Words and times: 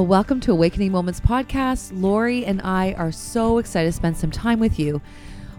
Well, 0.00 0.06
welcome 0.06 0.40
to 0.40 0.52
Awakening 0.52 0.92
Moments 0.92 1.20
podcast. 1.20 1.90
Lori 1.92 2.42
and 2.46 2.62
I 2.62 2.94
are 2.94 3.12
so 3.12 3.58
excited 3.58 3.88
to 3.88 3.92
spend 3.92 4.16
some 4.16 4.30
time 4.30 4.58
with 4.58 4.78
you. 4.78 5.02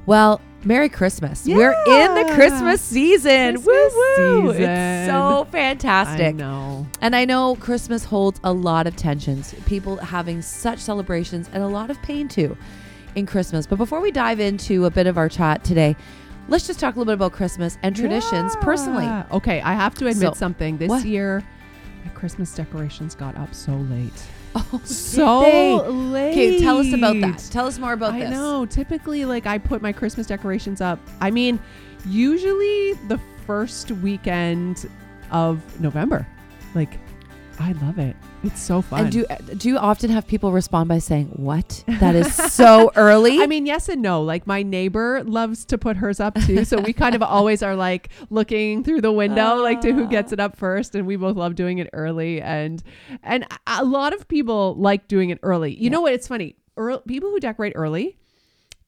Well, 0.08 0.42
Merry 0.64 0.90
Christmas. 0.90 1.46
We're 1.46 1.76
in 1.86 2.16
the 2.16 2.34
Christmas 2.34 2.82
season. 2.82 3.62
Christmas 3.62 3.94
Woo 3.94 4.42
woo. 4.42 4.52
season. 4.54 4.64
It's 4.68 5.12
so 5.12 5.48
fantastic. 5.52 6.26
I 6.26 6.32
know. 6.32 6.88
And 7.02 7.16
I 7.16 7.24
know 7.24 7.56
Christmas 7.58 8.04
holds 8.04 8.40
a 8.44 8.52
lot 8.52 8.88
of 8.88 8.96
tensions, 8.96 9.54
people 9.68 9.98
having 9.98 10.42
such 10.42 10.80
celebrations 10.80 11.48
and 11.54 11.62
a 11.62 11.68
lot 11.68 11.92
of 11.92 12.02
pain 12.02 12.28
too 12.28 12.58
in 13.14 13.28
Christmas. 13.28 13.68
But 13.68 13.76
before 13.76 14.02
we 14.02 14.10
dive 14.10 14.40
into 14.40 14.86
a 14.86 14.90
bit 14.90 15.06
of 15.06 15.20
our 15.20 15.30
chat 15.30 15.64
today, 15.64 15.96
let's 16.48 16.66
just 16.66 16.80
talk 16.80 16.96
a 16.96 16.98
little 16.98 17.12
bit 17.12 17.14
about 17.14 17.34
Christmas 17.34 17.78
and 17.84 17.96
traditions 17.96 18.56
personally. 18.56 19.06
Okay, 19.34 19.62
I 19.62 19.74
have 19.76 19.94
to 20.00 20.08
admit 20.08 20.30
So- 20.30 20.34
something. 20.34 20.78
This 20.80 20.90
What? 20.90 21.06
year, 21.06 21.44
my 22.04 22.12
Christmas 22.12 22.54
decorations 22.54 23.16
got 23.16 23.36
up 23.38 23.54
so 23.54 23.74
late. 23.76 24.12
Oh, 24.54 24.82
So 24.84 25.42
they? 25.44 25.80
late. 25.88 26.32
Okay, 26.32 26.60
tell 26.60 26.78
us 26.80 26.92
about 26.92 27.16
that. 27.22 27.38
Tell 27.52 27.68
us 27.68 27.80
more 27.80 27.94
about 27.94 28.16
I 28.16 28.20
this. 28.20 28.28
I 28.28 28.32
know. 28.34 28.66
Typically, 28.66 29.24
like 29.24 29.46
I 29.46 29.58
put 29.58 29.82
my 29.82 29.94
Christmas 29.94 30.28
decorations 30.28 30.82
up. 30.82 31.00
I 31.22 31.32
mean, 31.32 31.58
usually 32.06 32.94
the 33.08 33.18
first 33.48 33.92
weekend 33.92 34.90
of 35.32 35.62
November. 35.80 36.28
Like, 36.76 37.00
I 37.62 37.74
love 37.74 38.00
it. 38.00 38.16
It's 38.44 38.60
so 38.60 38.82
fun. 38.82 39.02
And 39.02 39.12
do 39.12 39.26
uh, 39.30 39.36
do 39.56 39.70
you 39.70 39.78
often 39.78 40.10
have 40.10 40.26
people 40.26 40.52
respond 40.52 40.90
by 40.90 40.98
saying, 40.98 41.28
"What? 41.36 41.84
That 42.00 42.16
is 42.16 42.34
so 42.54 42.92
early." 42.96 43.42
I 43.42 43.46
mean, 43.46 43.66
yes 43.66 43.88
and 43.88 44.02
no. 44.02 44.24
Like 44.24 44.48
my 44.48 44.64
neighbor 44.64 45.24
loves 45.24 45.64
to 45.66 45.78
put 45.78 45.98
hers 45.98 46.20
up 46.20 46.36
too, 46.42 46.66
so 46.66 46.80
we 46.80 46.92
kind 46.92 47.14
of 47.14 47.22
always 47.38 47.62
are 47.62 47.76
like 47.76 48.10
looking 48.32 48.84
through 48.84 49.02
the 49.02 49.12
window, 49.12 49.58
like 49.58 49.82
to 49.82 49.94
who 49.94 50.08
gets 50.08 50.32
ah. 50.32 50.36
it 50.36 50.40
up 50.40 50.58
first, 50.58 50.96
and 50.96 51.06
we 51.06 51.16
both 51.16 51.38
love 51.38 51.56
doing 51.56 51.78
it 51.78 51.90
early. 51.94 52.42
And 52.42 52.82
and 53.22 53.46
a 53.68 53.86
lot 53.86 54.14
of 54.14 54.28
people 54.28 54.76
like 54.76 55.08
doing 55.08 55.30
it 55.30 55.38
early. 55.44 55.76
You 55.76 55.84
Yeah. 55.84 55.90
know 55.90 56.02
what? 56.02 56.14
It's 56.14 56.28
funny. 56.28 56.56
Earl 56.78 57.00
people 57.02 57.30
who 57.30 57.40
decorate 57.40 57.74
early 57.76 58.18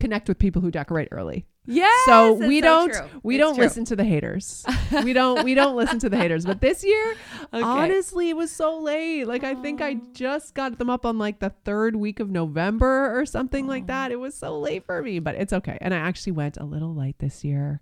connect 0.04 0.28
with 0.28 0.38
people 0.40 0.62
who 0.62 0.70
decorate 0.72 1.08
early. 1.12 1.46
Yeah. 1.66 1.88
so 2.06 2.34
we 2.34 2.60
so 2.60 2.66
don't 2.66 2.92
true. 2.94 3.20
we 3.24 3.36
It's 3.36 3.42
don't 3.44 3.56
true. 3.56 3.64
listen 3.64 3.86
to 3.86 3.96
the 3.96 4.04
haters. 4.04 4.66
we 5.06 5.14
don't 5.14 5.46
we 5.46 5.54
don't 5.56 5.76
listen 5.78 5.98
to 6.00 6.10
the 6.10 6.18
haters. 6.18 6.46
But 6.46 6.60
this 6.60 6.84
year, 6.84 7.16
Okay. 7.54 7.64
honestly, 7.64 8.30
it 8.30 8.36
was 8.36 8.52
so 8.52 8.80
late. 8.80 9.26
Like 9.26 9.44
I 9.46 9.56
think 9.56 9.80
I 9.82 9.92
Oh. 9.94 10.02
just 10.14 10.54
got 10.56 10.78
them 10.78 10.90
up 10.90 11.06
on 11.06 11.18
like 11.18 11.40
the 11.40 11.52
third 11.64 11.96
week 11.96 12.20
of 12.20 12.30
November 12.30 13.18
or 13.18 13.26
something 13.26 13.66
like 13.66 13.88
that. 13.88 14.12
Oh. 14.12 14.14
It 14.16 14.20
was 14.20 14.36
so 14.36 14.60
late 14.60 14.86
for 14.86 15.02
me, 15.02 15.20
but 15.20 15.36
it's 15.36 15.54
okay. 15.54 15.78
And 15.80 15.94
I 15.94 15.98
actually 15.98 16.34
went 16.34 16.58
a 16.58 16.66
little 16.66 16.94
light 16.94 17.16
this 17.20 17.44
year. 17.46 17.80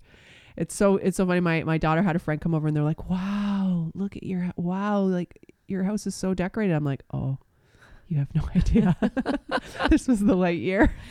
It's 0.58 0.75
so 0.75 0.97
it's 0.97 1.17
so 1.17 1.25
funny. 1.25 1.39
My 1.39 1.64
my 1.64 1.80
daughter 1.80 2.03
had 2.03 2.16
a 2.16 2.19
friend 2.19 2.39
come 2.39 2.53
over 2.53 2.67
and 2.67 2.75
they're 2.75 2.83
like, 2.94 3.09
"Wow, 3.09 3.89
look 3.95 4.16
at 4.16 4.23
your 4.23 4.52
wow, 4.58 4.99
like 5.02 5.31
your 5.67 5.83
house 5.86 6.05
is 6.05 6.14
so 6.14 6.33
decorated." 6.36 6.75
I'm 6.75 6.83
like, 6.86 7.02
"Oh." 7.11 7.38
You 8.12 8.17
have 8.17 8.36
no 8.36 8.42
idea. 8.54 8.98
this 9.90 10.06
was 10.06 10.20
the 10.20 10.36
light 10.36 10.59
year. 10.59 10.94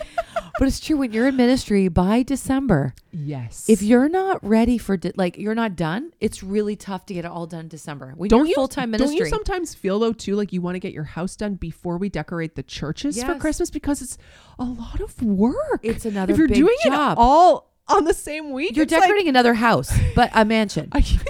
But 0.58 0.68
it's 0.68 0.78
true 0.80 0.98
when 0.98 1.10
you're 1.10 1.28
in 1.28 1.36
ministry 1.36 1.88
by 1.88 2.22
December. 2.22 2.94
Yes. 3.12 3.64
If 3.66 3.80
you're 3.80 4.10
not 4.10 4.46
ready 4.46 4.76
for 4.76 4.98
di- 4.98 5.12
like 5.16 5.38
you're 5.38 5.54
not 5.54 5.74
done, 5.74 6.12
it's 6.20 6.42
really 6.42 6.76
tough 6.76 7.06
to 7.06 7.14
get 7.14 7.24
it 7.24 7.30
all 7.30 7.46
done 7.46 7.66
December. 7.68 8.12
When 8.14 8.28
don't 8.28 8.46
you 8.46 8.54
full 8.56 8.68
time 8.68 8.90
Don't 8.90 9.14
you 9.14 9.24
sometimes 9.24 9.74
feel 9.74 9.98
though 9.98 10.12
too 10.12 10.36
like 10.36 10.52
you 10.52 10.60
want 10.60 10.74
to 10.74 10.78
get 10.78 10.92
your 10.92 11.04
house 11.04 11.34
done 11.34 11.54
before 11.54 11.96
we 11.96 12.10
decorate 12.10 12.56
the 12.56 12.62
churches 12.62 13.22
for 13.22 13.36
Christmas 13.36 13.70
because 13.70 14.02
it's 14.02 14.18
a 14.58 14.64
lot 14.64 15.00
of 15.00 15.22
work. 15.22 15.80
it's 15.82 16.04
another 16.04 16.34
if 16.34 16.38
you're 16.38 16.46
doing 16.46 16.76
job. 16.84 17.12
it 17.16 17.18
all 17.22 17.72
on 17.88 18.04
the 18.04 18.12
same 18.12 18.52
week, 18.52 18.76
you're 18.76 18.82
it's 18.82 18.92
like- 18.92 19.00
decorating 19.02 19.28
another 19.28 19.54
house, 19.54 19.90
but 20.14 20.30
a 20.34 20.44
mansion. 20.44 20.90
a 20.92 21.00
huge 21.00 21.22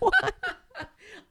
one. 0.00 0.12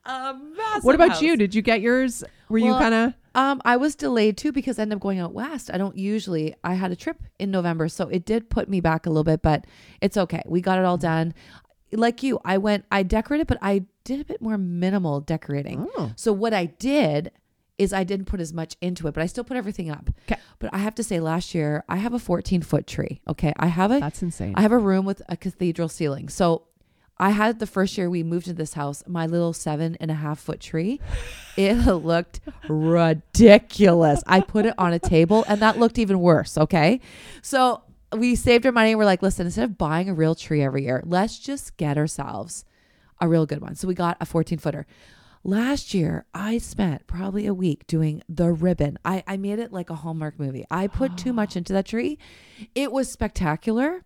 a 0.06 0.34
massive 0.56 0.86
what 0.86 0.95
about 0.95 1.09
house. 1.09 1.22
you? 1.22 1.36
Did 1.36 1.53
you 1.53 1.62
get 1.62 1.81
yours? 1.81 2.23
Were 2.47 2.59
you 2.59 2.72
kind 2.75 2.94
of 2.94 3.14
Um, 3.34 3.62
I 3.64 3.78
was 3.78 3.96
delayed 3.96 4.38
too 4.38 4.52
because 4.52 4.78
I 4.78 4.84
ended 4.84 4.98
up 4.98 5.02
going 5.02 5.20
out 5.20 5.34
west. 5.34 5.70
I 5.74 5.78
don't 5.78 5.98
usually. 5.98 6.54
I 6.64 6.74
had 6.74 6.92
a 6.92 6.96
trip 6.96 7.18
in 7.40 7.52
November, 7.52 7.88
so 7.88 8.08
it 8.09 8.25
did 8.25 8.50
put 8.50 8.68
me 8.69 8.81
back 8.81 9.06
a 9.06 9.09
little 9.09 9.24
bit, 9.24 9.42
but 9.42 9.66
it's 10.02 10.18
okay. 10.18 10.42
We 10.46 10.62
got 10.62 10.80
it 10.80 10.86
all 10.86 10.97
done. 10.97 11.34
Like 11.94 12.24
you, 12.24 12.40
I 12.44 12.58
went. 12.58 12.86
I 12.91 13.03
decorated, 13.03 13.47
but 13.47 13.58
I 13.62 13.86
did 14.03 14.20
a 14.22 14.25
bit 14.25 14.41
more 14.41 14.58
minimal 14.58 15.22
decorating. 15.22 15.88
Oh. 15.97 16.12
So 16.16 16.34
what 16.34 16.53
I 16.53 16.66
did 16.66 17.31
is 17.78 17.94
I 17.94 18.03
didn't 18.03 18.25
put 18.25 18.40
as 18.40 18.53
much 18.53 18.75
into 18.81 19.08
it, 19.08 19.14
but 19.14 19.24
I 19.24 19.25
still 19.25 19.44
put 19.44 19.58
everything 19.58 19.90
up. 19.90 20.09
'Kay. 20.28 20.36
But 20.59 20.70
I 20.74 20.78
have 20.78 20.94
to 20.96 21.03
say, 21.03 21.20
last 21.20 21.56
year 21.56 21.84
I 21.90 21.97
have 21.97 22.14
a 22.14 22.20
14 22.20 22.62
foot 22.62 22.86
tree. 22.86 23.22
Okay, 23.28 23.53
I 23.58 23.68
have 23.68 23.91
a 23.91 24.00
That's 24.00 24.22
insane. 24.22 24.53
I 24.56 24.62
have 24.62 24.72
a 24.72 24.78
room 24.78 25.06
with 25.06 25.22
a 25.30 25.36
cathedral 25.38 25.90
ceiling. 25.90 26.30
So 26.30 26.64
I 27.22 27.30
had 27.30 27.59
the 27.59 27.68
first 27.68 28.00
year 28.00 28.09
we 28.09 28.24
moved 28.24 28.48
to 28.48 28.54
this 28.54 28.74
house, 28.74 29.04
my 29.06 29.28
little 29.28 29.54
seven 29.54 29.96
and 30.00 30.09
a 30.09 30.16
half 30.16 30.40
foot 30.40 30.59
tree. 30.59 31.00
It 31.56 31.76
looked 31.86 32.40
ridiculous. 32.68 34.24
I 34.26 34.42
put 34.42 34.66
it 34.66 34.74
on 34.80 34.92
a 34.92 35.00
table 35.00 35.46
and 35.48 35.62
that 35.62 35.78
looked 35.78 36.00
even 36.00 36.20
worse. 36.20 36.58
Okay. 36.58 37.00
So 37.44 37.84
we 38.12 38.36
saved 38.36 38.66
our 38.66 38.72
money 38.72 38.90
and 38.90 38.98
we're 38.98 39.06
like, 39.06 39.22
listen, 39.22 39.46
instead 39.46 39.66
of 39.66 39.78
buying 39.78 40.09
a 40.09 40.16
real 40.16 40.34
tree 40.34 40.64
every 40.64 40.84
year, 40.84 41.04
let's 41.06 41.38
just 41.38 41.78
get 41.78 41.96
ourselves 41.96 42.66
a 43.22 43.28
real 43.28 43.46
good 43.46 43.62
one. 43.62 43.76
So 43.76 43.88
we 43.88 43.94
got 43.94 44.18
a 44.20 44.26
14 44.26 44.58
footer. 44.58 44.88
Last 45.44 45.94
year, 45.94 46.26
I 46.34 46.58
spent 46.58 47.06
probably 47.06 47.46
a 47.46 47.53
week 47.53 47.86
doing 47.86 48.24
the 48.28 48.52
ribbon. 48.52 48.98
I, 49.06 49.24
I 49.28 49.38
made 49.38 49.59
it 49.59 49.72
like 49.72 49.92
a 49.92 49.96
Hallmark 49.96 50.40
movie. 50.40 50.66
I 50.72 50.88
put 50.88 51.18
too 51.18 51.34
much 51.34 51.56
into 51.58 51.72
that 51.74 51.86
tree. 51.86 52.18
It 52.74 52.92
was 52.92 53.12
spectacular. 53.12 54.06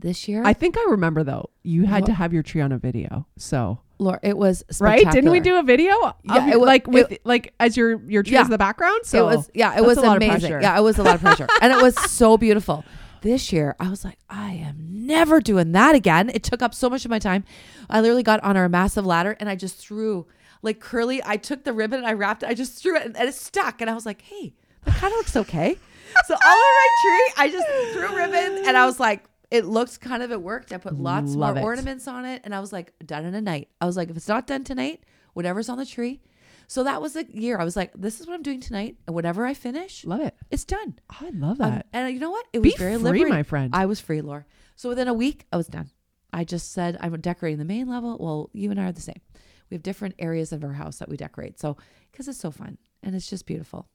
This 0.00 0.26
year, 0.28 0.42
I 0.44 0.52
think 0.54 0.76
I 0.78 0.84
remember 0.88 1.22
though. 1.24 1.50
You 1.62 1.84
had 1.84 2.06
to 2.06 2.12
have 2.12 2.32
your 2.32 2.42
tree 2.42 2.60
on 2.62 2.72
a 2.72 2.78
video. 2.78 3.26
So 3.36 3.80
Laura, 3.98 4.18
it 4.22 4.36
was 4.38 4.64
right? 4.80 5.08
Didn't 5.10 5.30
we 5.30 5.40
do 5.40 5.58
a 5.58 5.62
video? 5.62 5.92
Yeah, 6.22 6.50
it 6.52 6.58
wa- 6.60 6.66
like 6.66 6.86
with 6.86 7.12
it- 7.12 7.20
like 7.24 7.52
as 7.60 7.76
your 7.76 8.00
your 8.08 8.22
tree 8.22 8.32
Yeah. 8.34 8.42
is 8.42 8.48
the 8.48 8.56
background. 8.58 9.00
So 9.04 9.28
it 9.28 9.36
was 9.36 9.50
yeah, 9.54 9.76
it 9.76 9.84
was 9.84 9.98
a 9.98 10.02
lot 10.02 10.16
of 10.16 10.22
amazing. 10.22 10.40
pressure. 10.40 10.60
Yeah, 10.62 10.78
it 10.78 10.82
was 10.82 10.98
a 10.98 11.02
lot 11.02 11.14
of 11.16 11.20
pressure, 11.20 11.46
and 11.60 11.72
it 11.72 11.82
was 11.82 11.94
so 12.10 12.36
beautiful. 12.38 12.84
This 13.22 13.52
year, 13.52 13.76
I 13.78 13.90
was 13.90 14.02
like, 14.02 14.16
I 14.30 14.52
am 14.52 14.78
never 15.06 15.40
doing 15.42 15.72
that 15.72 15.94
again. 15.94 16.30
It 16.32 16.42
took 16.42 16.62
up 16.62 16.74
so 16.74 16.88
much 16.88 17.04
of 17.04 17.10
my 17.10 17.18
time. 17.18 17.44
I 17.90 18.00
literally 18.00 18.22
got 18.22 18.42
on 18.42 18.56
our 18.56 18.66
massive 18.70 19.04
ladder 19.04 19.36
and 19.38 19.46
I 19.50 19.56
just 19.56 19.76
threw 19.76 20.26
like 20.62 20.80
curly. 20.80 21.20
I 21.22 21.36
took 21.36 21.64
the 21.64 21.74
ribbon 21.74 21.98
and 21.98 22.06
I 22.08 22.14
wrapped 22.14 22.42
it. 22.42 22.48
I 22.48 22.54
just 22.54 22.80
threw 22.82 22.96
it 22.96 23.04
and, 23.04 23.14
and 23.18 23.28
it 23.28 23.34
stuck. 23.34 23.82
And 23.82 23.90
I 23.90 23.94
was 23.94 24.06
like, 24.06 24.22
hey, 24.22 24.54
that 24.84 24.94
kind 24.94 25.12
of 25.12 25.18
looks 25.18 25.36
okay. 25.36 25.76
So 26.26 26.34
all 26.34 26.40
over 26.40 26.72
my 26.82 26.88
tree, 27.04 27.32
I 27.36 27.48
just 27.52 27.66
threw 27.92 28.16
ribbon 28.16 28.64
and 28.66 28.76
I 28.76 28.84
was 28.86 28.98
like, 28.98 29.22
it 29.50 29.64
looks 29.64 29.98
kind 29.98 30.22
of 30.22 30.30
it 30.30 30.40
worked. 30.42 30.72
I 30.72 30.78
put 30.78 30.94
lots 30.98 31.34
Love 31.34 31.54
more 31.56 31.62
it. 31.62 31.64
ornaments 31.66 32.06
on 32.08 32.24
it, 32.24 32.42
and 32.44 32.54
I 32.54 32.60
was 32.60 32.72
like, 32.72 32.92
done 33.04 33.24
in 33.24 33.34
a 33.34 33.40
night. 33.40 33.68
I 33.80 33.86
was 33.86 33.96
like, 33.96 34.10
if 34.10 34.16
it's 34.16 34.28
not 34.28 34.46
done 34.46 34.64
tonight, 34.64 35.02
whatever's 35.34 35.68
on 35.68 35.78
the 35.78 35.86
tree. 35.86 36.20
So 36.68 36.84
that 36.84 37.02
was 37.02 37.14
the 37.14 37.26
year. 37.32 37.58
I 37.58 37.64
was 37.64 37.74
like, 37.76 37.90
this 37.94 38.20
is 38.20 38.26
what 38.28 38.34
I'm 38.34 38.42
doing 38.42 38.60
tonight, 38.60 38.96
and 39.06 39.14
whatever 39.14 39.44
I 39.44 39.54
finish, 39.54 40.04
love 40.04 40.20
it. 40.20 40.34
it's 40.50 40.64
done. 40.64 40.98
I 41.08 41.30
love 41.30 41.60
Um, 41.60 41.70
that. 41.72 41.86
and 41.92 42.14
you 42.14 42.20
know 42.20 42.30
what? 42.30 42.46
It 42.52 42.60
Be 42.62 42.68
was 42.70 42.78
very 42.78 42.94
free, 42.94 43.02
liberating. 43.02 43.28
my 43.32 43.42
friend. 43.42 43.74
I 43.74 43.86
was 43.86 43.98
free, 44.00 44.20
Laura. 44.20 44.44
So 44.76 44.88
within 44.88 45.08
a 45.08 45.14
week, 45.14 45.46
I 45.52 45.56
was 45.56 45.66
done. 45.66 45.90
I 46.32 46.44
just 46.44 46.70
said 46.72 46.96
I'm 47.00 47.20
decorating 47.20 47.58
the 47.58 47.64
main 47.64 47.88
level. 47.88 48.16
Well, 48.20 48.50
you 48.52 48.70
and 48.70 48.80
I 48.80 48.84
are 48.86 48.92
the 48.92 49.00
same. 49.00 49.20
We 49.68 49.74
have 49.74 49.82
different 49.82 50.14
areas 50.20 50.52
of 50.52 50.62
our 50.62 50.72
house 50.74 50.98
that 50.98 51.08
we 51.08 51.16
decorate. 51.16 51.58
So 51.58 51.76
because 52.12 52.28
it's 52.28 52.38
so 52.38 52.52
fun 52.52 52.78
and 53.02 53.16
it's 53.16 53.28
just 53.28 53.46
beautiful. 53.46 53.88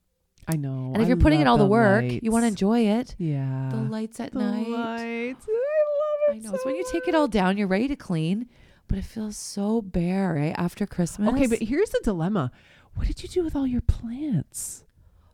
I 0.47 0.55
know. 0.57 0.91
And 0.93 0.97
if 1.01 1.05
I 1.05 1.07
you're 1.07 1.17
putting 1.17 1.41
in 1.41 1.47
all 1.47 1.57
the 1.57 1.65
work, 1.65 2.05
you 2.05 2.31
want 2.31 2.43
to 2.43 2.47
enjoy 2.47 2.81
it. 2.81 3.15
Yeah. 3.17 3.69
The 3.71 3.77
lights 3.77 4.19
at 4.19 4.31
The 4.33 4.39
night. 4.39 4.67
lights. 4.67 5.45
I 5.47 5.51
love 5.51 6.19
it. 6.29 6.31
I 6.31 6.37
know. 6.39 6.53
It's 6.53 6.63
so 6.63 6.67
when 6.69 6.75
you 6.75 6.85
take 6.91 7.07
it 7.07 7.15
all 7.15 7.27
down, 7.27 7.57
you're 7.57 7.67
ready 7.67 7.87
to 7.87 7.95
clean, 7.95 8.47
but 8.87 8.97
it 8.99 9.05
feels 9.05 9.37
so 9.37 9.81
bare, 9.81 10.33
right? 10.33 10.53
After 10.57 10.85
Christmas. 10.85 11.29
Okay, 11.33 11.47
but 11.47 11.61
here's 11.63 11.89
the 11.89 12.01
dilemma. 12.03 12.51
What 12.95 13.07
did 13.07 13.23
you 13.23 13.29
do 13.29 13.43
with 13.43 13.55
all 13.55 13.65
your 13.67 13.81
plants? 13.81 14.83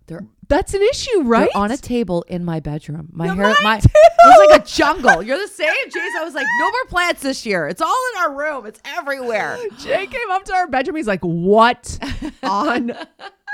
They're- 0.08 0.26
That's 0.48 0.74
an 0.74 0.82
issue, 0.82 1.22
right? 1.24 1.50
They're 1.54 1.62
on 1.62 1.72
a 1.72 1.78
table 1.78 2.24
in 2.28 2.44
my 2.44 2.60
bedroom. 2.60 3.10
My 3.14 3.28
Yeah, 3.28 3.36
hair, 3.36 3.56
my 3.64 3.80
too. 3.80 3.88
it 3.94 4.12
was 4.40 4.50
like 4.50 4.62
a 4.62 4.66
jungle. 4.66 5.22
You're 5.24 5.38
the 5.38 5.48
same, 5.48 5.68
Jace. 5.88 6.16
I 6.20 6.24
was 6.24 6.34
like, 6.34 6.48
no 6.60 6.72
more 6.72 6.86
plants 6.90 7.22
this 7.22 7.46
year. 7.46 7.68
It's 7.68 7.82
all 7.82 7.96
in 8.16 8.22
our 8.22 8.34
room. 8.36 8.66
It's 8.66 8.80
everywhere. 8.84 9.58
Jay 9.80 10.08
came 10.08 10.32
up 10.32 10.44
to 10.46 10.54
our 10.54 10.68
bedroom. 10.68 10.96
He's 10.98 11.08
like, 11.08 11.22
"What 11.22 11.97
on 12.44 12.94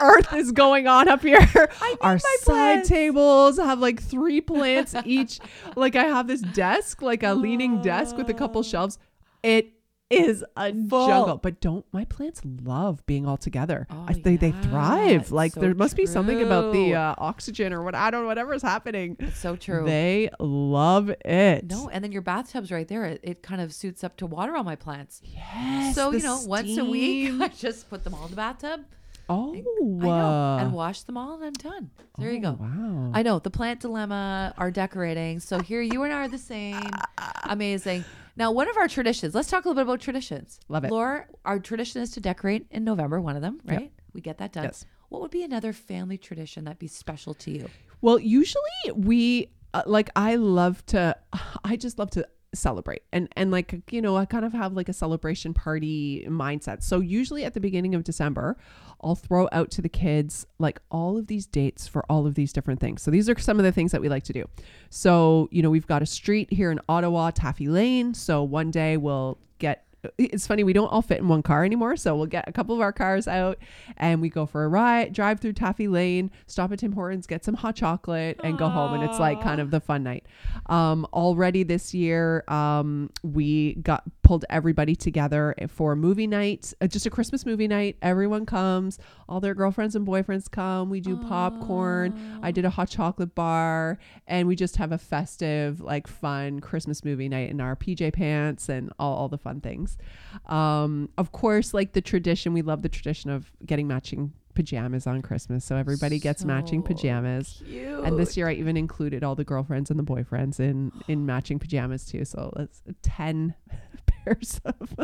earth 0.02 0.34
is 0.34 0.52
going 0.52 0.88
on 0.88 1.08
up 1.08 1.22
here?" 1.22 1.40
Our 2.02 2.14
my 2.14 2.18
side 2.18 2.44
plants. 2.44 2.90
tables 2.90 3.58
have 3.58 3.80
like 3.80 4.02
three 4.02 4.42
plants 4.42 4.96
each. 5.06 5.40
Like 5.76 5.96
I 5.96 6.06
have 6.06 6.28
this 6.28 6.42
desk, 6.42 7.02
like 7.02 7.24
a 7.24 7.34
leaning 7.34 7.82
desk 7.82 8.18
with 8.18 8.30
a 8.30 8.34
couple 8.34 8.64
shelves. 8.64 8.98
It 9.44 9.74
is 10.10 10.44
a 10.56 10.74
Full. 10.88 11.08
jungle, 11.08 11.38
but 11.38 11.60
don't 11.60 11.86
my 11.92 12.06
plants 12.06 12.42
love 12.64 13.06
being 13.06 13.28
all 13.28 13.38
together? 13.38 13.88
Oh, 13.90 14.06
I 14.08 14.14
think 14.14 14.40
they 14.40 14.50
yeah. 14.50 14.62
thrive. 14.62 15.32
Like 15.32 15.54
so 15.54 15.60
there 15.60 15.76
must 15.76 15.96
be 15.96 16.06
something 16.06 16.42
about 16.42 16.72
the 16.72 16.96
uh, 16.96 17.16
oxygen 17.18 17.74
or 17.74 17.84
what 17.84 17.96
I 17.96 18.10
don't 18.10 18.22
know 18.22 18.28
whatever's 18.28 18.62
happening. 18.62 19.18
It's 19.20 19.38
so 19.38 19.56
true. 19.56 19.84
They 19.86 20.30
love 20.40 21.10
it. 21.26 21.70
no, 21.70 21.90
and 21.90 22.04
then 22.04 22.12
your 22.12 22.22
bathtub's 22.22 22.72
right 22.72 22.88
there. 22.88 23.06
It, 23.06 23.20
it 23.24 23.44
kind 23.44 23.60
of 23.62 23.74
suits 23.74 24.04
up 24.04 24.16
to 24.18 24.26
water 24.26 24.56
all 24.56 24.64
my 24.64 24.76
plants. 24.76 25.22
Yes. 25.24 25.96
so 25.96 26.12
you 26.12 26.20
know, 26.20 26.40
once 26.46 26.78
a 26.78 26.86
week. 26.86 27.34
I 27.42 27.50
just 27.50 27.90
put 27.90 28.04
them 28.04 28.14
all 28.14 28.26
in 28.26 28.30
the 28.32 28.36
bathtub. 28.38 28.86
Oh, 29.30 29.54
I 29.54 29.64
know, 29.80 30.10
uh, 30.10 30.58
and 30.60 30.74
wash 30.74 31.02
them 31.04 31.18
all, 31.18 31.36
and 31.36 31.44
I'm 31.46 31.54
done. 31.54 31.90
There 32.18 32.32
you 32.32 32.40
oh, 32.40 32.54
go. 32.54 32.58
Wow. 32.62 33.12
I 33.14 33.24
know 33.24 33.40
the 33.40 33.50
plant 33.50 33.82
dilemma 33.82 34.54
are 34.58 34.72
decorating. 34.72 35.40
So 35.40 35.60
here 35.60 35.82
you 35.82 36.04
and 36.04 36.14
I 36.14 36.22
are 36.24 36.28
the 36.28 36.38
same. 36.38 36.90
Amazing. 37.44 38.06
Now, 38.38 38.52
one 38.52 38.70
of 38.70 38.78
our 38.78 38.88
traditions. 38.88 39.34
Let's 39.36 39.50
talk 39.50 39.66
a 39.66 39.68
little 39.68 39.84
bit 39.84 39.88
about 39.90 40.00
traditions. 40.00 40.60
Love 40.70 40.86
it. 40.86 40.92
Laura, 40.92 41.26
our 41.44 41.60
tradition 41.60 42.02
is 42.02 42.12
to 42.12 42.20
decorate 42.22 42.68
in 42.72 42.84
November. 42.84 43.20
One 43.20 43.36
of 43.36 43.42
them, 43.42 43.60
Yep. 43.66 43.78
right? 43.78 43.92
We 44.14 44.22
get 44.22 44.38
that 44.38 44.54
done. 44.54 44.66
Yes. 44.66 44.86
what 45.10 45.22
would 45.22 45.32
be 45.32 45.44
another 45.44 45.74
family 45.74 46.18
tradition 46.18 46.66
that'd 46.66 46.80
be 46.80 46.88
special 46.88 47.34
to 47.36 47.52
you? 47.52 47.68
Well, 48.02 48.20
usually 48.20 48.92
we 48.94 49.50
uh, 49.74 49.84
like 49.86 50.10
I 50.16 50.36
love 50.36 50.86
to 50.88 51.16
I 51.64 51.76
just 51.76 51.98
love 52.00 52.10
to 52.12 52.28
celebrate 52.54 53.04
and 53.12 53.28
and 53.36 53.52
like 53.52 53.76
you 53.92 54.02
know 54.02 54.16
I 54.16 54.26
kind 54.26 54.46
of 54.46 54.54
have 54.54 54.74
like 54.74 54.90
a 54.90 54.94
celebration 54.94 55.54
party 55.54 56.26
mindset. 56.30 56.82
So 56.84 57.00
usually 57.00 57.44
at 57.44 57.54
the 57.54 57.60
beginning 57.60 57.94
of 57.94 58.04
December, 58.04 58.58
I'll 59.02 59.16
throw 59.16 59.48
out 59.52 59.70
to 59.72 59.82
the 59.82 59.90
kids 59.90 60.48
like 60.58 60.80
all 60.90 61.18
of 61.18 61.28
these 61.28 61.46
dates 61.46 61.88
for 61.88 62.06
all 62.10 62.26
of 62.26 62.36
these 62.36 62.52
different 62.52 62.80
things. 62.80 63.02
So 63.02 63.12
these 63.12 63.30
are 63.30 63.38
some 63.38 63.60
of 63.60 63.66
the 63.66 63.72
things 63.72 63.92
that 63.92 64.02
we 64.02 64.10
like 64.10 64.24
to 64.24 64.34
do. 64.34 64.46
So, 64.90 65.50
you 65.52 65.62
know, 65.62 65.70
we've 65.70 65.88
got 65.88 66.02
a 66.02 66.06
street 66.06 66.52
here 66.52 66.72
in 66.72 66.80
Ottawa, 66.90 67.32
Taffy 67.32 67.68
Lane. 67.68 68.14
So 68.14 68.44
one 68.44 68.72
day 68.72 68.98
we'll 68.98 69.38
it's 70.18 70.46
funny 70.46 70.64
we 70.64 70.74
don't 70.74 70.88
all 70.88 71.02
fit 71.02 71.20
in 71.20 71.28
one 71.28 71.42
car 71.42 71.66
anymore 71.66 71.96
so 71.96 72.16
we'll 72.16 72.26
get 72.26 72.48
a 72.48 72.52
couple 72.52 72.76
of 72.76 72.82
our 72.82 72.94
cars 72.94 73.28
out 73.28 73.58
and 73.98 74.22
we 74.22 74.30
go 74.30 74.46
for 74.46 74.64
a 74.64 74.68
ride 74.68 75.12
drive 75.12 75.40
through 75.40 75.54
taffy 75.54 75.88
lane 75.88 76.30
stop 76.46 76.72
at 76.72 76.80
tim 76.80 76.92
hortons 76.92 77.26
get 77.28 77.44
some 77.44 77.56
hot 77.56 77.76
chocolate 77.76 78.40
and 78.44 78.58
go 78.58 78.70
home 78.70 78.94
and 78.94 79.04
it's 79.04 79.20
like 79.20 79.42
kind 79.42 79.60
of 79.60 79.72
the 79.72 79.80
fun 79.80 80.04
night. 80.04 80.26
Um, 80.68 81.08
already 81.14 81.64
this 81.64 81.94
year 81.94 82.44
um, 82.48 83.10
we 83.24 83.76
got 83.76 84.04
pulled 84.28 84.46
everybody 84.50 84.96
together 84.96 85.56
for 85.70 85.94
a 85.94 85.96
movie 85.96 86.28
night 86.28 86.74
uh, 86.82 86.88
just 86.88 87.06
a 87.06 87.10
christmas 87.10 87.46
movie 87.46 87.68
night 87.68 87.96
everyone 88.02 88.46
comes 88.46 89.00
all 89.30 89.40
their 89.40 89.54
girlfriends 89.54 89.96
and 89.96 90.06
boyfriends 90.06 90.52
come 90.52 90.90
we 90.90 91.00
do 91.00 91.16
popcorn 91.16 92.40
i 92.44 92.52
did 92.52 92.66
a 92.66 92.70
hot 92.70 92.90
chocolate 92.90 93.34
bar 93.34 93.98
and 94.28 94.48
we 94.48 94.56
just 94.56 94.76
have 94.76 94.92
a 94.92 94.98
festive 94.98 95.80
like 95.80 96.08
fun 96.08 96.60
christmas 96.60 97.06
movie 97.06 97.30
night 97.30 97.50
in 97.50 97.62
our 97.62 97.76
pj 97.76 98.12
pants 98.12 98.68
and 98.68 98.92
all, 99.00 99.16
all 99.16 99.28
the 99.30 99.38
fun 99.38 99.62
things 99.62 99.98
um, 100.46 101.10
of 101.18 101.32
course, 101.32 101.74
like 101.74 101.94
the 101.94 102.02
tradition, 102.02 102.54
we 102.54 102.62
love 102.62 102.82
the 102.82 102.90
tradition 102.90 103.30
of 103.30 103.52
getting 103.66 103.88
matching 103.88 104.34
pajamas 104.56 105.06
on 105.06 105.22
Christmas. 105.22 105.64
So 105.66 105.76
everybody 105.76 106.20
gets 106.20 106.44
matching 106.44 106.82
pajamas. 106.82 107.62
Cute. 107.66 108.04
And 108.04 108.18
this 108.18 108.36
year 108.36 108.48
I 108.48 108.54
even 108.54 108.76
included 108.76 109.24
all 109.24 109.36
the 109.36 109.44
girlfriends 109.44 109.92
and 109.92 110.00
the 110.00 110.04
boyfriends 110.04 110.60
in 110.60 110.92
in 111.08 111.26
matching 111.26 111.60
pajamas 111.60 112.06
too. 112.06 112.26
So 112.26 112.52
that's 112.56 112.82
10 113.04 113.54
pairs 114.28 114.62
of 114.66 114.96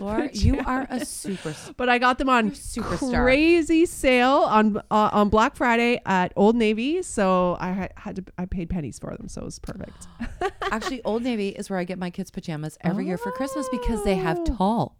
Laura, 0.00 0.30
you 0.32 0.58
are 0.60 0.86
a 0.90 1.04
super 1.04 1.54
But 1.76 1.88
I 1.88 1.98
got 1.98 2.18
them 2.18 2.28
on 2.28 2.50
superstar. 2.52 3.22
crazy 3.22 3.86
sale 3.86 4.44
on 4.48 4.78
uh, 4.90 5.10
on 5.12 5.28
Black 5.28 5.56
Friday 5.56 6.00
at 6.06 6.32
Old 6.36 6.56
Navy. 6.56 7.02
So 7.02 7.56
I 7.60 7.88
had 7.96 8.16
to 8.16 8.24
I 8.36 8.46
paid 8.46 8.70
pennies 8.70 8.98
for 8.98 9.14
them. 9.16 9.28
So 9.28 9.42
it 9.42 9.44
was 9.44 9.58
perfect. 9.58 10.06
Actually, 10.72 11.02
Old 11.04 11.22
Navy 11.22 11.50
is 11.50 11.70
where 11.70 11.78
I 11.78 11.84
get 11.84 11.98
my 11.98 12.10
kids' 12.10 12.30
pajamas 12.30 12.76
every 12.80 13.06
year 13.06 13.18
for 13.18 13.30
Christmas 13.32 13.68
because 13.70 14.02
they 14.04 14.16
have 14.16 14.38
Oh. 14.40 14.44
tall. 14.56 14.96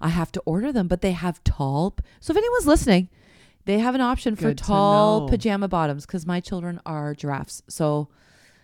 I 0.00 0.08
have 0.08 0.32
to 0.32 0.40
order 0.46 0.72
them, 0.72 0.88
but 0.88 1.00
they 1.02 1.12
have 1.12 1.42
tall. 1.44 1.94
So 2.20 2.32
if 2.32 2.36
anyone's 2.36 2.66
listening, 2.66 3.08
they 3.66 3.78
have 3.80 3.94
an 3.94 4.00
option 4.00 4.34
for 4.36 4.44
Good 4.44 4.58
to 4.58 4.64
tall 4.64 5.28
pajama 5.28 5.68
bottoms 5.68 6.06
because 6.06 6.24
my 6.26 6.40
children 6.40 6.80
are 6.86 7.14
giraffes. 7.14 7.62
So 7.68 8.08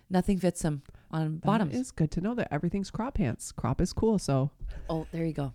nothing 0.08 0.38
fits 0.38 0.62
them 0.62 0.82
on 1.16 1.36
bottoms. 1.38 1.74
It's 1.74 1.90
good 1.90 2.10
to 2.12 2.20
know 2.20 2.34
that 2.34 2.48
everything's 2.52 2.90
crop 2.90 3.14
pants. 3.14 3.52
Crop 3.52 3.80
is 3.80 3.92
cool. 3.92 4.18
So 4.18 4.50
oh, 4.90 5.06
there 5.12 5.24
you 5.24 5.32
go. 5.32 5.52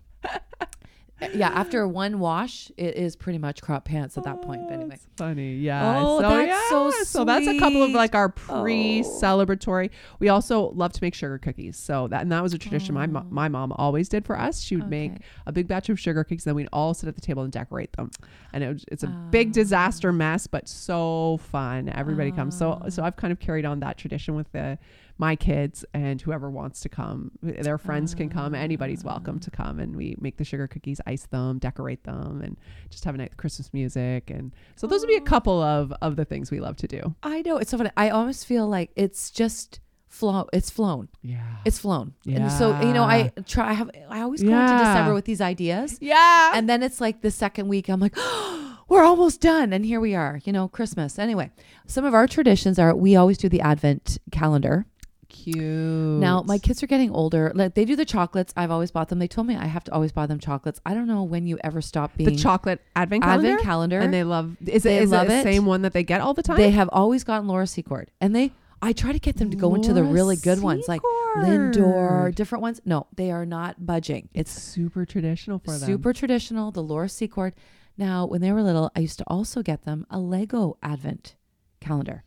yeah, 1.34 1.50
after 1.50 1.86
one 1.86 2.18
wash, 2.18 2.72
it 2.76 2.96
is 2.96 3.14
pretty 3.14 3.38
much 3.38 3.62
crop 3.62 3.84
pants 3.84 4.18
at 4.18 4.24
that 4.24 4.42
point. 4.42 4.62
But 4.66 4.74
anyway, 4.74 4.88
That's 4.90 5.06
funny. 5.16 5.54
Yeah. 5.54 6.00
Oh, 6.00 6.20
so, 6.20 6.28
that's 6.28 6.68
so 6.68 6.84
yeah. 6.86 7.04
So 7.04 7.24
that's 7.24 7.46
a 7.46 7.58
couple 7.60 7.82
of 7.84 7.92
like 7.92 8.16
our 8.16 8.34
Oh. 8.48 8.62
pre-celebratory. 8.62 9.90
We 10.18 10.30
also 10.30 10.70
love 10.72 10.92
to 10.94 10.98
make 11.02 11.14
sugar 11.14 11.38
cookies. 11.38 11.76
So 11.76 12.08
that 12.08 12.22
and 12.22 12.32
that 12.32 12.42
was 12.42 12.54
a 12.54 12.58
tradition 12.58 12.94
my 12.94 13.06
mo- 13.06 13.20
Oh. 13.24 13.28
my 13.30 13.48
mom 13.48 13.72
always 13.72 14.08
did 14.08 14.24
for 14.26 14.36
us. 14.38 14.60
She 14.62 14.74
would 14.76 14.90
make 14.90 15.12
a 15.46 15.52
big 15.52 15.68
batch 15.68 15.88
of 15.90 16.00
sugar 16.00 16.24
cookies, 16.24 16.42
then 16.42 16.56
we'd 16.56 16.68
all 16.72 16.92
sit 16.92 17.08
at 17.08 17.14
the 17.14 17.20
table 17.20 17.44
and 17.44 17.52
decorate 17.52 17.92
them. 17.92 18.10
And 18.52 18.64
it 18.64 18.68
was, 18.72 18.84
it's 18.90 19.04
a 19.04 19.08
big 19.30 19.50
Ah. 19.50 19.52
disaster 19.52 20.12
mess, 20.12 20.48
but 20.48 20.68
so 20.68 21.38
fun. 21.42 21.88
Everybody 21.88 22.32
comes. 22.32 22.56
So 22.58 22.80
Ah. 22.82 22.88
so 22.88 23.04
I've 23.04 23.14
kind 23.16 23.30
of 23.32 23.38
carried 23.38 23.64
on 23.64 23.78
that 23.80 23.96
tradition 23.96 24.34
with 24.34 24.50
the 24.50 24.76
my 25.18 25.36
kids 25.36 25.84
and 25.94 26.20
whoever 26.20 26.50
wants 26.50 26.80
to 26.80 26.88
come. 26.88 27.32
Their 27.42 27.78
friends 27.78 28.14
can 28.14 28.28
come. 28.28 28.54
Anybody's 28.54 29.04
welcome 29.04 29.36
ah. 29.40 29.44
to 29.44 29.50
come, 29.50 29.78
and 29.78 29.96
we 29.96 30.16
make 30.20 30.36
the 30.36 30.44
sugar 30.44 30.66
cookies, 30.66 31.00
ice 31.06 31.26
them, 31.26 31.58
decorate 31.58 32.04
them, 32.04 32.40
and 32.42 32.56
just 32.90 33.04
have 33.04 33.14
a 33.14 33.18
night 33.18 33.30
with 33.30 33.36
Christmas 33.36 33.72
music. 33.72 34.30
And 34.30 34.52
so 34.76 34.86
those 34.86 35.00
would 35.00 35.08
be 35.08 35.16
a 35.16 35.20
couple 35.20 35.60
of 35.62 35.92
of 36.02 36.16
the 36.16 36.24
things 36.24 36.50
we 36.50 36.60
love 36.60 36.76
to 36.76 36.88
do. 36.88 37.14
I 37.22 37.42
know 37.42 37.58
it's 37.58 37.70
so 37.70 37.78
funny. 37.78 37.90
I 37.96 38.10
almost 38.10 38.46
feel 38.46 38.66
like 38.68 38.90
it's 38.96 39.30
just 39.30 39.80
flow. 40.12 40.46
It's 40.52 40.70
flown. 40.70 41.08
Yeah. 41.22 41.42
It's 41.64 41.78
flown. 41.78 42.14
And 42.26 42.52
so 42.52 42.78
you 42.80 42.92
know, 42.92 43.04
I 43.04 43.32
try. 43.46 43.70
I 43.70 43.72
have. 43.72 43.90
I 44.08 44.20
always 44.20 44.42
go 44.42 44.48
into 44.48 44.78
December 44.78 45.14
with 45.14 45.24
these 45.24 45.40
ideas, 45.40 45.98
yeah. 46.00 46.52
and 46.54 46.68
then 46.68 46.82
it's 46.82 47.00
like 47.00 47.22
the 47.22 47.30
second 47.30 47.68
week. 47.68 47.88
I'm 47.88 48.00
like, 48.00 48.16
we're 48.88 49.04
almost 49.04 49.40
done, 49.40 49.72
and 49.72 49.84
here 49.84 50.00
we 50.00 50.14
are. 50.14 50.40
You 50.44 50.52
know, 50.52 50.68
Christmas. 50.68 51.18
Anyway, 51.18 51.50
some 51.86 52.04
of 52.04 52.14
our 52.14 52.28
traditions 52.28 52.78
are 52.78 52.94
we 52.94 53.16
always 53.16 53.38
do 53.38 53.48
the 53.48 53.60
Advent 53.60 54.18
calendar. 54.30 54.86
Cute. 55.32 56.20
Now 56.20 56.42
my 56.42 56.58
kids 56.58 56.82
are 56.82 56.86
getting 56.86 57.10
older. 57.10 57.50
Like 57.54 57.74
they 57.74 57.84
do 57.84 57.96
the 57.96 58.04
chocolates. 58.04 58.52
I've 58.56 58.70
always 58.70 58.90
bought 58.90 59.08
them. 59.08 59.18
They 59.18 59.28
told 59.28 59.46
me 59.46 59.56
I 59.56 59.66
have 59.66 59.84
to 59.84 59.92
always 59.92 60.12
buy 60.12 60.26
them 60.26 60.38
chocolates. 60.38 60.80
I 60.86 60.94
don't 60.94 61.06
know 61.08 61.22
when 61.22 61.46
you 61.46 61.58
ever 61.64 61.80
stop 61.80 62.16
being 62.16 62.30
the 62.30 62.36
chocolate 62.36 62.80
advent 62.94 63.22
calendar. 63.24 63.48
Advent 63.48 63.62
calendar. 63.64 63.98
And 64.00 64.12
they 64.14 64.24
love. 64.24 64.56
Is 64.66 64.82
They 64.84 64.98
it 64.98 65.02
is 65.04 65.10
love 65.10 65.26
it 65.26 65.28
the 65.30 65.42
same 65.42 65.66
one 65.66 65.82
that 65.82 65.92
they 65.92 66.04
get 66.04 66.20
all 66.20 66.34
the 66.34 66.42
time? 66.42 66.56
They 66.58 66.70
have 66.70 66.88
always 66.92 67.24
gotten 67.24 67.48
Laura 67.48 67.66
Secord, 67.66 68.10
and 68.20 68.36
they. 68.36 68.52
I 68.84 68.92
try 68.92 69.12
to 69.12 69.20
get 69.20 69.36
them 69.36 69.48
to 69.52 69.56
go 69.56 69.76
into 69.76 69.92
the 69.92 70.02
really 70.02 70.34
good 70.34 70.60
ones, 70.60 70.86
like 70.88 71.00
Lindor, 71.36 72.34
different 72.34 72.62
ones. 72.62 72.80
No, 72.84 73.06
they 73.14 73.30
are 73.30 73.46
not 73.46 73.86
budging. 73.86 74.28
It's 74.34 74.56
It's 74.56 74.62
super 74.64 75.04
traditional 75.06 75.58
for 75.60 75.70
them. 75.78 75.86
super 75.86 76.12
traditional. 76.12 76.70
The 76.72 76.82
Laura 76.82 77.08
Secord. 77.08 77.54
Now, 77.96 78.26
when 78.26 78.40
they 78.40 78.50
were 78.52 78.62
little, 78.62 78.90
I 78.96 79.00
used 79.00 79.18
to 79.18 79.24
also 79.28 79.62
get 79.62 79.84
them 79.84 80.06
a 80.10 80.18
Lego 80.18 80.78
Advent 80.82 81.36
calendar. 81.80 82.24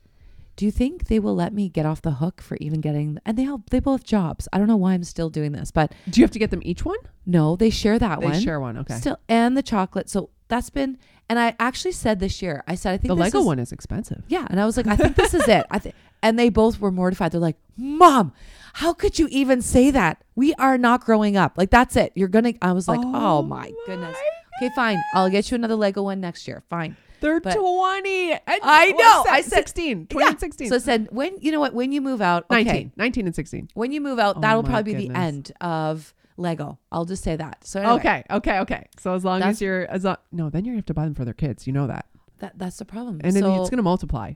Do 0.55 0.65
you 0.65 0.71
think 0.71 1.05
they 1.07 1.19
will 1.19 1.35
let 1.35 1.53
me 1.53 1.67
get 1.69 1.85
off 1.85 2.01
the 2.01 2.11
hook 2.11 2.41
for 2.41 2.57
even 2.61 2.79
getting? 2.81 3.17
And 3.25 3.37
they 3.37 3.47
all 3.47 3.63
they 3.71 3.79
both 3.79 4.01
have 4.01 4.05
jobs. 4.07 4.47
I 4.53 4.57
don't 4.57 4.67
know 4.67 4.77
why 4.77 4.93
I'm 4.93 5.03
still 5.03 5.29
doing 5.29 5.51
this, 5.51 5.71
but 5.71 5.91
Do 6.09 6.21
you 6.21 6.23
have 6.23 6.31
to 6.31 6.39
get 6.39 6.51
them 6.51 6.61
each 6.63 6.85
one? 6.85 6.97
no, 7.25 7.55
they 7.55 7.69
share 7.69 7.97
that 7.99 8.21
one. 8.21 8.31
They 8.31 8.37
one. 8.37 8.41
share 8.41 8.59
one. 8.59 8.77
Okay. 8.77 8.95
Still, 8.95 9.17
and 9.27 9.57
the 9.57 9.63
chocolate. 9.63 10.09
So 10.09 10.29
that's 10.47 10.69
been. 10.69 10.97
And 11.27 11.39
I 11.39 11.55
actually 11.59 11.91
said 11.93 12.19
this 12.19 12.39
year, 12.41 12.63
I 12.67 12.75
said 12.75 12.93
I 12.93 12.97
think 12.97 13.07
the 13.07 13.15
Lego 13.15 13.39
is- 13.39 13.45
one 13.45 13.57
is 13.59 13.71
expensive. 13.71 14.21
Yeah, 14.27 14.45
and 14.49 14.59
I 14.59 14.65
was 14.65 14.77
like, 14.77 14.85
I 14.87 14.95
think 14.95 15.15
this 15.15 15.33
is 15.33 15.47
it. 15.47 15.65
I 15.71 15.79
think, 15.79 15.95
and 16.21 16.37
they 16.37 16.49
both 16.49 16.79
were 16.79 16.91
mortified. 16.91 17.31
They're 17.31 17.39
like, 17.41 17.57
"Mom, 17.75 18.31
how 18.73 18.93
could 18.93 19.17
you 19.17 19.27
even 19.31 19.61
say 19.63 19.89
that? 19.91 20.23
We 20.35 20.53
are 20.55 20.77
not 20.77 21.03
growing 21.03 21.35
up. 21.35 21.53
Like 21.57 21.71
that's 21.71 21.95
it. 21.95 22.11
You're 22.15 22.27
gonna." 22.27 22.53
I 22.61 22.73
was 22.73 22.87
like, 22.87 22.99
"Oh, 23.03 23.39
oh 23.39 23.41
my 23.41 23.73
goodness." 23.87 24.15
Okay, 24.61 24.71
fine. 24.75 25.01
I'll 25.13 25.29
get 25.29 25.51
you 25.51 25.55
another 25.55 25.75
Lego 25.75 26.03
one 26.03 26.21
next 26.21 26.47
year. 26.47 26.63
Fine. 26.69 26.95
They're 27.21 27.39
But- 27.39 27.55
20. 27.55 28.31
And 28.33 28.41
I 28.63 28.91
know. 28.91 29.23
I 29.29 29.41
said- 29.41 29.57
16. 29.67 30.07
20 30.07 30.27
and 30.27 30.39
16. 30.39 30.69
So 30.69 30.75
I 30.75 30.79
said, 30.79 31.07
when 31.11 31.37
you 31.41 31.51
know 31.51 31.59
what? 31.59 31.73
When 31.73 31.91
you 31.91 32.01
move 32.01 32.21
out, 32.21 32.45
okay. 32.51 32.63
19. 32.63 32.91
19 32.97 33.25
and 33.27 33.35
16. 33.35 33.69
When 33.73 33.91
you 33.91 34.01
move 34.01 34.19
out, 34.19 34.37
Oh 34.37 34.41
that'll 34.41 34.63
probably 34.63 34.95
be 34.95 35.07
the 35.07 35.15
end 35.15 35.51
of 35.61 36.13
Lego. 36.37 36.77
I'll 36.91 37.05
just 37.05 37.23
say 37.23 37.35
that. 37.35 37.65
So 37.65 37.79
anyway, 37.79 37.95
Okay. 37.95 38.23
Okay. 38.29 38.59
Okay. 38.59 38.87
So 38.99 39.13
as 39.15 39.23
long 39.23 39.41
as 39.41 39.61
you're, 39.61 39.85
as 39.87 40.03
long, 40.03 40.17
no, 40.31 40.49
then 40.49 40.65
you 40.65 40.75
have 40.75 40.85
to 40.85 40.93
buy 40.93 41.05
them 41.05 41.15
for 41.15 41.25
their 41.25 41.33
kids. 41.33 41.65
You 41.67 41.73
know 41.73 41.87
that. 41.87 42.05
that 42.39 42.57
that's 42.57 42.77
the 42.77 42.85
problem. 42.85 43.21
And 43.23 43.35
then 43.35 43.43
it's 43.45 43.69
going 43.69 43.77
to 43.77 43.83
multiply. 43.83 44.33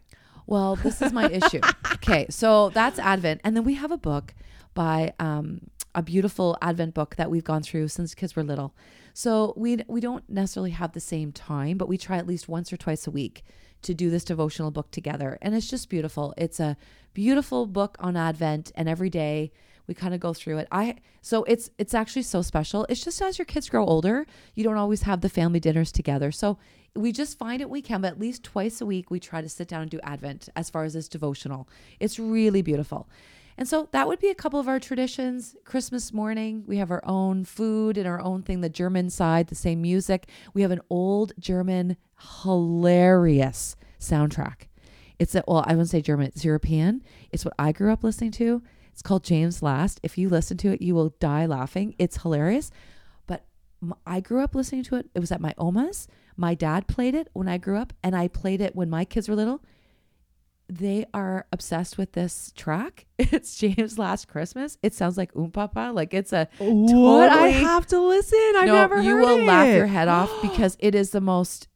Well, 0.47 0.75
this 0.77 1.01
is 1.01 1.13
my 1.13 1.29
issue. 1.29 1.59
Okay, 1.95 2.25
so 2.29 2.69
that's 2.69 2.97
Advent, 2.97 3.41
and 3.43 3.55
then 3.55 3.63
we 3.63 3.75
have 3.75 3.91
a 3.91 3.97
book 3.97 4.33
by 4.73 5.13
um, 5.19 5.67
a 5.93 6.01
beautiful 6.01 6.57
Advent 6.61 6.93
book 6.95 7.17
that 7.17 7.29
we've 7.29 7.43
gone 7.43 7.61
through 7.61 7.89
since 7.89 8.15
kids 8.15 8.35
were 8.35 8.43
little. 8.43 8.73
So 9.13 9.53
we 9.57 9.83
we 9.87 10.01
don't 10.01 10.27
necessarily 10.29 10.71
have 10.71 10.93
the 10.93 10.99
same 10.99 11.31
time, 11.31 11.77
but 11.77 11.87
we 11.87 11.97
try 11.97 12.17
at 12.17 12.27
least 12.27 12.49
once 12.49 12.71
or 12.71 12.77
twice 12.77 13.07
a 13.07 13.11
week 13.11 13.43
to 13.81 13.93
do 13.93 14.09
this 14.09 14.23
devotional 14.23 14.71
book 14.71 14.91
together, 14.91 15.37
and 15.41 15.55
it's 15.55 15.69
just 15.69 15.89
beautiful. 15.89 16.33
It's 16.37 16.59
a 16.59 16.77
beautiful 17.13 17.65
book 17.65 17.95
on 17.99 18.17
Advent, 18.17 18.71
and 18.75 18.89
every 18.89 19.09
day 19.09 19.51
we 19.87 19.95
kind 19.95 20.13
of 20.13 20.19
go 20.19 20.33
through 20.33 20.59
it. 20.59 20.67
I 20.71 20.95
so 21.21 21.43
it's 21.45 21.71
it's 21.77 21.93
actually 21.93 22.21
so 22.21 22.41
special. 22.41 22.85
It's 22.89 23.03
just 23.03 23.21
as 23.21 23.37
your 23.37 23.45
kids 23.45 23.69
grow 23.69 23.85
older, 23.85 24.25
you 24.53 24.63
don't 24.63 24.77
always 24.77 25.01
have 25.01 25.21
the 25.21 25.29
family 25.29 25.59
dinners 25.59 25.91
together. 25.91 26.31
So 26.31 26.59
we 26.95 27.11
just 27.11 27.37
find 27.37 27.61
it 27.61 27.69
we 27.69 27.81
can, 27.81 28.01
but 28.01 28.09
at 28.09 28.19
least 28.19 28.43
twice 28.43 28.81
a 28.81 28.85
week 28.85 29.09
we 29.09 29.19
try 29.19 29.41
to 29.41 29.49
sit 29.49 29.67
down 29.67 29.81
and 29.81 29.91
do 29.91 29.99
Advent 30.03 30.49
as 30.55 30.69
far 30.69 30.83
as 30.83 30.93
this 30.93 31.07
devotional. 31.07 31.67
It's 31.99 32.19
really 32.19 32.61
beautiful. 32.61 33.09
And 33.59 33.67
so 33.67 33.89
that 33.91 34.07
would 34.07 34.19
be 34.19 34.29
a 34.29 34.35
couple 34.35 34.57
of 34.57 34.69
our 34.69 34.79
traditions. 34.79 35.53
Christmas 35.65 36.13
morning, 36.13 36.63
we 36.65 36.77
have 36.77 36.91
our 36.91 37.03
own 37.03 37.43
food 37.43 37.97
and 37.97 38.07
our 38.07 38.21
own 38.21 38.41
thing, 38.41 38.61
the 38.61 38.69
German 38.69 39.09
side, 39.09 39.47
the 39.47 39.53
same 39.55 39.81
music. 39.81 40.29
We 40.53 40.61
have 40.61 40.71
an 40.71 40.79
old 40.89 41.33
German, 41.37 41.97
hilarious 42.41 43.75
soundtrack. 43.99 44.69
It's 45.19 45.35
a, 45.35 45.43
well, 45.45 45.65
I 45.67 45.71
wouldn't 45.71 45.89
say 45.89 45.99
German, 45.99 46.27
it's 46.27 46.45
European. 46.45 47.03
It's 47.31 47.43
what 47.43 47.53
I 47.59 47.73
grew 47.73 47.91
up 47.91 48.01
listening 48.01 48.31
to. 48.31 48.63
It's 48.93 49.01
called 49.01 49.25
James 49.25 49.61
Last. 49.61 49.99
If 50.03 50.17
you 50.17 50.29
listen 50.29 50.55
to 50.55 50.69
it, 50.69 50.81
you 50.81 50.95
will 50.95 51.13
die 51.19 51.45
laughing. 51.45 51.95
It's 51.99 52.21
hilarious. 52.21 52.71
But 53.27 53.43
I 54.07 54.21
grew 54.21 54.41
up 54.41 54.55
listening 54.55 54.83
to 54.83 54.95
it. 54.95 55.09
It 55.13 55.19
was 55.19 55.33
at 55.33 55.41
my 55.41 55.53
Oma's. 55.57 56.07
My 56.37 56.55
dad 56.55 56.87
played 56.87 57.13
it 57.13 57.27
when 57.33 57.49
I 57.49 57.57
grew 57.57 57.77
up, 57.77 57.91
and 58.01 58.15
I 58.15 58.29
played 58.29 58.61
it 58.61 58.73
when 58.73 58.89
my 58.89 59.03
kids 59.03 59.27
were 59.27 59.35
little. 59.35 59.61
They 60.69 61.05
are 61.15 61.47
obsessed 61.51 61.97
with 61.97 62.13
this 62.13 62.53
track. 62.55 63.05
It's 63.17 63.57
James 63.57 63.99
Last 63.99 64.27
Christmas. 64.27 64.77
It 64.81 64.93
sounds 64.93 65.17
like 65.17 65.35
Oom 65.35 65.51
Papa. 65.51 65.91
Like 65.93 66.13
it's 66.13 66.31
a 66.31 66.47
What? 66.59 67.29
I 67.29 67.47
have 67.47 67.85
to 67.87 67.99
listen. 67.99 68.39
I've 68.55 68.67
no, 68.67 68.75
never 68.75 69.01
you 69.01 69.17
will 69.17 69.39
it. 69.39 69.43
laugh 69.45 69.75
your 69.75 69.87
head 69.87 70.07
off 70.07 70.31
because 70.41 70.77
it 70.79 70.95
is 70.95 71.09
the 71.09 71.21
most 71.21 71.67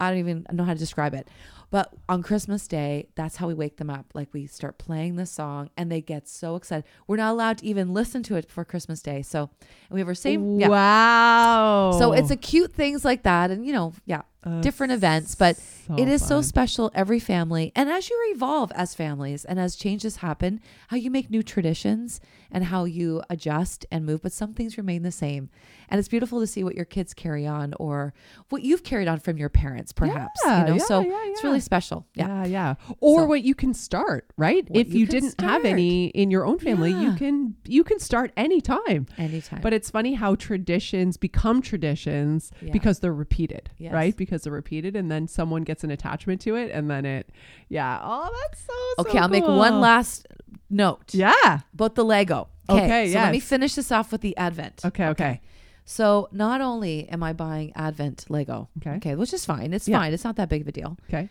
I 0.00 0.08
don't 0.08 0.18
even 0.18 0.46
know 0.50 0.64
how 0.64 0.72
to 0.72 0.78
describe 0.78 1.14
it. 1.14 1.28
But 1.70 1.92
on 2.08 2.22
Christmas 2.22 2.66
Day, 2.66 3.08
that's 3.14 3.36
how 3.36 3.46
we 3.46 3.54
wake 3.54 3.76
them 3.76 3.90
up. 3.90 4.06
Like 4.12 4.28
we 4.32 4.46
start 4.46 4.76
playing 4.78 5.14
the 5.16 5.26
song 5.26 5.70
and 5.76 5.92
they 5.92 6.00
get 6.00 6.28
so 6.28 6.56
excited. 6.56 6.84
We're 7.06 7.16
not 7.16 7.30
allowed 7.30 7.58
to 7.58 7.66
even 7.66 7.94
listen 7.94 8.24
to 8.24 8.36
it 8.36 8.48
before 8.48 8.64
Christmas 8.64 9.00
Day. 9.02 9.22
So 9.22 9.50
we 9.90 10.00
have 10.00 10.08
our 10.08 10.14
same 10.14 10.58
yeah. 10.58 10.68
Wow. 10.68 11.96
So 11.96 12.12
it's 12.12 12.30
a 12.30 12.36
cute 12.36 12.72
things 12.72 13.04
like 13.04 13.22
that 13.22 13.50
and 13.52 13.64
you 13.64 13.72
know, 13.72 13.92
yeah, 14.04 14.22
Different 14.62 14.92
events, 14.92 15.34
but 15.34 15.56
so 15.58 15.96
it 15.96 16.08
is 16.08 16.24
so 16.26 16.40
special 16.40 16.90
every 16.94 17.18
family 17.20 17.72
and 17.76 17.90
as 17.90 18.08
you 18.08 18.18
evolve 18.34 18.72
as 18.74 18.94
families 18.94 19.44
and 19.44 19.60
as 19.60 19.76
changes 19.76 20.16
happen, 20.16 20.60
how 20.88 20.96
you 20.96 21.10
make 21.10 21.28
new 21.28 21.42
traditions 21.42 22.20
and 22.50 22.64
how 22.64 22.84
you 22.84 23.22
adjust 23.28 23.84
and 23.92 24.06
move, 24.06 24.22
but 24.22 24.32
some 24.32 24.54
things 24.54 24.78
remain 24.78 25.02
the 25.02 25.12
same. 25.12 25.50
And 25.90 25.98
it's 25.98 26.08
beautiful 26.08 26.40
to 26.40 26.46
see 26.46 26.64
what 26.64 26.74
your 26.74 26.84
kids 26.86 27.12
carry 27.12 27.46
on 27.46 27.74
or 27.78 28.14
what 28.48 28.62
you've 28.62 28.82
carried 28.82 29.08
on 29.08 29.18
from 29.20 29.36
your 29.36 29.50
parents, 29.50 29.92
perhaps. 29.92 30.40
Yeah, 30.44 30.60
you 30.62 30.66
know, 30.68 30.76
yeah, 30.76 30.84
so 30.84 31.00
yeah, 31.00 31.18
it's 31.26 31.44
really 31.44 31.60
special. 31.60 32.06
Yeah. 32.14 32.44
Yeah. 32.46 32.74
Or 33.00 33.20
So- 33.20 33.26
what 33.26 33.42
you 33.44 33.54
can 33.54 33.74
start, 33.74 34.32
right? 34.38 34.66
If 34.72 34.94
you 34.94 35.00
you, 35.00 35.06
didn't 35.06 35.38
have 35.40 35.64
any 35.66 36.06
in 36.06 36.30
your 36.30 36.46
own 36.46 36.58
family, 36.58 36.92
you 36.92 37.12
can 37.14 37.56
you 37.66 37.84
can 37.84 37.98
start 37.98 38.32
anytime. 38.38 39.06
Anytime. 39.18 39.60
But 39.60 39.72
it's 39.74 39.90
funny 39.90 40.14
how 40.14 40.34
traditions 40.34 41.16
become 41.18 41.60
traditions 41.60 42.50
because 42.72 43.00
they're 43.00 43.12
repeated, 43.12 43.70
Yes. 43.76 43.92
right? 43.92 44.16
Because 44.16 44.29
they're 44.30 44.52
repeated 44.52 44.96
and 44.96 45.10
then 45.10 45.26
someone 45.28 45.62
gets 45.62 45.82
an 45.84 45.90
attachment 45.90 46.40
to 46.42 46.54
it 46.56 46.70
and 46.70 46.90
then 46.90 47.04
it 47.04 47.28
yeah. 47.68 48.00
Oh, 48.02 48.30
that's 48.42 48.62
so 48.64 48.72
so 49.02 49.08
okay, 49.08 49.18
I'll 49.18 49.28
make 49.28 49.44
one 49.46 49.80
last 49.80 50.26
note 50.70 51.12
Yeah. 51.14 51.60
about 51.74 51.94
the 51.96 52.04
Lego. 52.04 52.48
Okay, 52.68 53.12
so 53.12 53.18
let 53.18 53.32
me 53.32 53.40
finish 53.40 53.74
this 53.74 53.90
off 53.90 54.12
with 54.12 54.20
the 54.20 54.36
Advent. 54.36 54.82
Okay, 54.84 55.06
okay. 55.08 55.40
So 55.84 56.28
not 56.30 56.60
only 56.60 57.08
am 57.08 57.22
I 57.22 57.32
buying 57.32 57.72
Advent 57.74 58.26
Lego, 58.28 58.68
Okay. 58.78 58.92
okay, 58.96 59.14
which 59.16 59.32
is 59.32 59.44
fine. 59.44 59.72
It's 59.72 59.88
Yeah. 59.88 59.98
fine. 59.98 60.12
It's 60.12 60.22
not 60.24 60.36
that 60.36 60.48
big 60.48 60.62
of 60.62 60.68
a 60.68 60.72
deal. 60.72 60.96
Okay. 61.08 61.28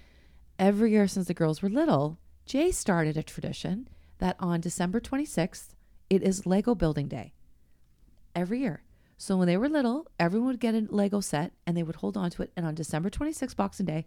Every 0.58 0.92
year 0.92 1.08
since 1.08 1.28
the 1.28 1.34
girls 1.34 1.62
were 1.62 1.70
little, 1.70 2.18
Jay 2.46 2.72
started 2.72 3.16
a 3.16 3.24
tradition 3.24 3.88
that 4.18 4.36
on 4.40 4.60
December 4.60 5.00
26th, 5.00 5.76
it 6.10 6.22
is 6.24 6.46
Lego 6.46 6.76
building 6.76 7.08
day. 7.08 7.34
Every 8.36 8.60
year. 8.60 8.82
So 9.22 9.36
when 9.36 9.48
they 9.48 9.58
were 9.58 9.68
little, 9.68 10.08
everyone 10.18 10.48
would 10.48 10.62
get 10.62 10.74
a 10.74 10.88
Lego 10.90 11.20
set 11.20 11.52
and 11.68 11.76
they 11.76 11.84
would 11.84 11.98
hold 11.98 12.16
on 12.16 12.30
to 12.32 12.42
it. 12.42 12.54
And 12.56 12.66
on 12.66 12.74
December 12.74 13.10
26th, 13.10 13.54
Boxing 13.54 13.86
Day, 13.86 14.06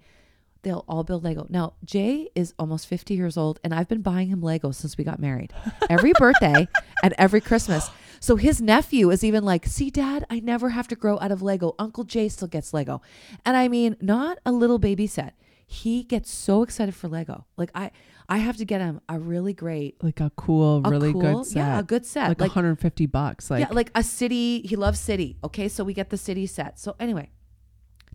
they'll 0.62 0.86
all 0.88 1.04
build 1.04 1.22
Lego. 1.22 1.46
Now, 1.50 1.74
Jay 1.84 2.30
is 2.34 2.54
almost 2.58 2.86
50 2.86 3.12
years 3.12 3.36
old, 3.36 3.60
and 3.62 3.74
I've 3.74 3.88
been 3.88 4.00
buying 4.00 4.28
him 4.28 4.40
Lego 4.40 4.70
since 4.70 4.96
we 4.96 5.04
got 5.04 5.18
married. 5.18 5.52
Every 5.90 6.12
birthday 6.18 6.66
and 7.02 7.14
every 7.18 7.42
Christmas. 7.42 7.90
So 8.20 8.36
his 8.36 8.62
nephew 8.62 9.10
is 9.10 9.22
even 9.22 9.44
like, 9.44 9.66
see, 9.66 9.90
dad, 9.90 10.24
I 10.30 10.40
never 10.40 10.70
have 10.70 10.88
to 10.88 10.96
grow 10.96 11.18
out 11.20 11.30
of 11.30 11.42
Lego. 11.42 11.74
Uncle 11.78 12.04
Jay 12.04 12.30
still 12.30 12.48
gets 12.48 12.72
Lego. 12.72 13.02
And 13.44 13.54
I 13.54 13.68
mean, 13.68 13.96
not 14.00 14.38
a 14.46 14.52
little 14.52 14.78
baby 14.78 15.06
set. 15.06 15.34
He 15.66 16.04
gets 16.04 16.30
so 16.30 16.62
excited 16.62 16.94
for 16.94 17.08
Lego. 17.08 17.44
Like 17.58 17.70
I 17.74 17.90
I 18.28 18.38
have 18.38 18.56
to 18.58 18.64
get 18.64 18.80
him 18.80 19.00
a 19.08 19.18
really 19.18 19.52
great 19.52 20.02
Like 20.02 20.20
a 20.20 20.30
cool, 20.36 20.80
a 20.84 20.90
really 20.90 21.12
cool- 21.12 21.20
good 21.22 21.46
set. 21.46 21.56
Yeah, 21.58 21.78
a 21.78 21.82
good 21.82 22.06
set. 22.06 22.28
like, 22.28 22.40
Like, 22.40 22.50
150 22.50 23.06
bucks. 23.06 23.50
Like, 23.50 23.60
yeah, 23.68 23.72
like 23.74 23.90
a 23.94 24.02
city. 24.02 24.62
He 24.62 24.76
loves 24.76 24.98
city. 25.00 25.36
Okay, 25.44 25.68
so 25.68 25.84
we 25.84 25.92
get 25.94 26.10
the 26.10 26.16
city 26.16 26.46
set. 26.46 26.78
So 26.78 26.94
anyway, 27.00 27.30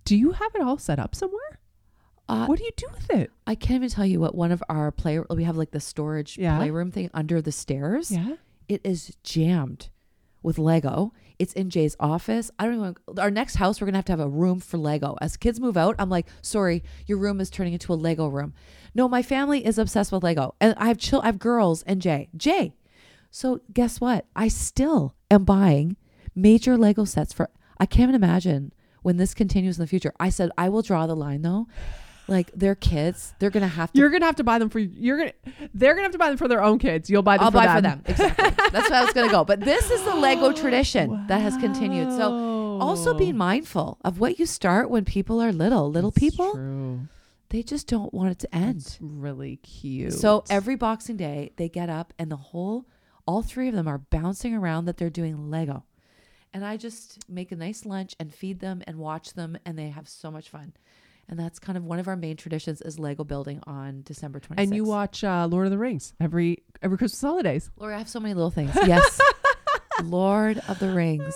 do 0.05 0.15
you 0.15 0.31
have 0.31 0.51
it 0.55 0.61
all 0.61 0.77
set 0.77 0.99
up 0.99 1.15
somewhere? 1.15 1.59
uh, 2.29 2.45
what 2.45 2.57
do 2.59 2.65
you 2.65 2.71
do 2.75 2.87
with 2.93 3.09
it? 3.11 3.31
I 3.45 3.55
can't 3.55 3.75
even 3.77 3.89
tell 3.89 4.05
you 4.05 4.19
what 4.19 4.35
one 4.35 4.51
of 4.51 4.61
our 4.67 4.91
play. 4.91 5.17
We 5.29 5.43
have 5.45 5.55
like 5.55 5.71
the 5.71 5.79
storage 5.79 6.37
Yeah. 6.37 6.57
playroom 6.57 6.91
thing 6.91 7.09
under 7.13 7.41
the 7.41 7.51
stairs. 7.53 8.11
Yeah. 8.11 8.35
It 8.67 8.81
is 8.83 9.15
jammed 9.23 9.89
with 10.47 10.57
Lego. 10.57 11.11
It's 11.37 11.51
in 11.53 11.69
Jay's 11.69 11.97
office. 11.99 12.49
I 12.57 12.65
don't 12.65 12.75
even. 12.75 12.95
Our 13.19 13.29
next 13.29 13.55
house, 13.55 13.79
we're 13.81 13.85
gonna 13.85 13.97
have 13.97 14.05
to 14.05 14.13
have 14.13 14.19
a 14.21 14.29
room 14.29 14.61
for 14.61 14.77
Lego. 14.77 15.17
As 15.21 15.35
kids 15.35 15.59
move 15.59 15.75
out, 15.75 15.95
I'm 15.99 16.09
like, 16.09 16.25
sorry, 16.41 16.83
your 17.05 17.17
room 17.17 17.41
is 17.41 17.49
turning 17.49 17.73
into 17.73 17.91
a 17.91 17.95
Lego 17.95 18.27
room. 18.27 18.53
No, 18.95 19.09
my 19.09 19.21
family 19.21 19.65
is 19.65 19.77
obsessed 19.77 20.11
with 20.13 20.23
Lego, 20.23 20.55
and 20.61 20.73
I 20.77 20.87
have 20.87 20.97
chill. 20.97 21.21
I 21.21 21.25
have 21.25 21.37
girls 21.37 21.83
and 21.83 22.01
Jay. 22.01 22.29
Jay. 22.35 22.73
So 23.29 23.59
guess 23.73 23.99
what? 23.99 24.25
I 24.35 24.47
still 24.47 25.15
am 25.29 25.43
buying 25.43 25.97
major 26.33 26.77
Lego 26.77 27.03
sets 27.03 27.33
for. 27.33 27.49
I 27.77 27.85
can't 27.85 28.09
even 28.09 28.15
imagine 28.15 28.71
when 29.03 29.17
this 29.17 29.33
continues 29.33 29.77
in 29.77 29.83
the 29.83 29.87
future. 29.87 30.13
I 30.19 30.29
said 30.29 30.49
I 30.57 30.69
will 30.69 30.81
draw 30.81 31.05
the 31.07 31.15
line 31.15 31.41
though. 31.41 31.67
Like 32.29 32.51
they're 32.53 32.75
kids, 32.75 33.33
they're 33.39 33.49
gonna 33.49 33.67
have 33.67 33.91
to 33.93 33.97
You're 33.99 34.09
gonna 34.09 34.25
have 34.25 34.35
to 34.35 34.43
buy 34.43 34.59
them 34.59 34.69
for 34.69 34.79
you're 34.79 35.17
gonna 35.17 35.33
they're 35.73 35.93
gonna 35.93 36.03
have 36.03 36.11
to 36.11 36.17
buy 36.17 36.27
them 36.27 36.37
for 36.37 36.47
their 36.49 36.61
own 36.61 36.77
kids. 36.77 37.09
You'll 37.09 37.21
buy 37.23 37.37
them 37.37 37.45
I'll 37.45 37.51
for 37.51 37.57
buy 37.57 37.79
them. 37.81 38.01
for 38.03 38.11
them. 38.13 38.29
Exactly. 38.29 38.69
That's 38.71 38.89
where 38.89 38.99
I 38.99 39.03
was 39.05 39.13
to 39.13 39.29
go. 39.29 39.45
But 39.45 39.61
this 39.61 39.89
is 39.89 40.03
the 40.03 40.15
Lego 40.15 40.51
tradition 40.51 41.25
that 41.27 41.39
has 41.41 41.55
continued. 41.57 42.11
So 42.11 42.79
also 42.81 43.13
Wow. 43.13 43.17
being 43.19 43.37
mindful 43.37 43.97
of 44.03 44.19
what 44.19 44.39
you 44.39 44.45
start 44.45 44.89
when 44.89 45.05
people 45.05 45.41
are 45.41 45.51
little. 45.53 45.89
Little 45.89 46.11
That's 46.11 46.19
people, 46.19 46.51
True. 46.53 47.07
they 47.49 47.63
just 47.63 47.87
don't 47.87 48.13
want 48.13 48.31
it 48.31 48.39
to 48.39 48.53
end. 48.55 48.81
That's 48.81 48.97
really 49.01 49.55
cute. 49.57 50.13
So 50.13 50.43
every 50.49 50.75
Boxing 50.75 51.15
Day, 51.17 51.51
they 51.55 51.69
get 51.69 51.89
up 51.89 52.13
and 52.19 52.29
the 52.29 52.35
whole, 52.35 52.85
all 53.25 53.41
three 53.41 53.69
of 53.69 53.73
them 53.73 53.87
are 53.87 53.97
bouncing 53.99 54.53
around 54.53 54.85
that 54.85 54.97
they're 54.97 55.09
doing 55.09 55.49
Lego. 55.49 55.85
And 56.53 56.65
I 56.65 56.75
just 56.77 57.29
make 57.29 57.51
a 57.51 57.55
nice 57.55 57.85
lunch 57.85 58.15
and 58.19 58.33
feed 58.33 58.59
them 58.59 58.81
and 58.85 58.97
watch 58.97 59.33
them, 59.33 59.57
and 59.65 59.77
they 59.79 59.89
have 59.89 60.07
so 60.09 60.29
much 60.29 60.49
fun. 60.49 60.73
And 61.29 61.37
that's 61.37 61.59
kind 61.59 61.77
of 61.77 61.83
one 61.83 61.99
of 61.99 62.07
our 62.07 62.15
main 62.15 62.37
traditions 62.37 62.81
is 62.81 62.97
Lego 62.99 63.23
building 63.23 63.59
on 63.67 64.01
December 64.03 64.39
26th. 64.39 64.53
and 64.57 64.73
you 64.73 64.85
watch 64.85 65.23
uh, 65.23 65.45
Lord 65.49 65.67
of 65.67 65.71
the 65.71 65.77
Rings 65.77 66.13
every 66.21 66.63
every 66.81 66.97
Christmas 66.97 67.21
holidays. 67.21 67.69
Lord, 67.77 67.93
I 67.93 67.97
have 67.97 68.07
so 68.09 68.19
many 68.19 68.33
little 68.33 68.51
things. 68.51 68.71
Yes. 68.85 69.19
Lord 70.03 70.61
of 70.67 70.79
the 70.79 70.93
Rings. 70.93 71.35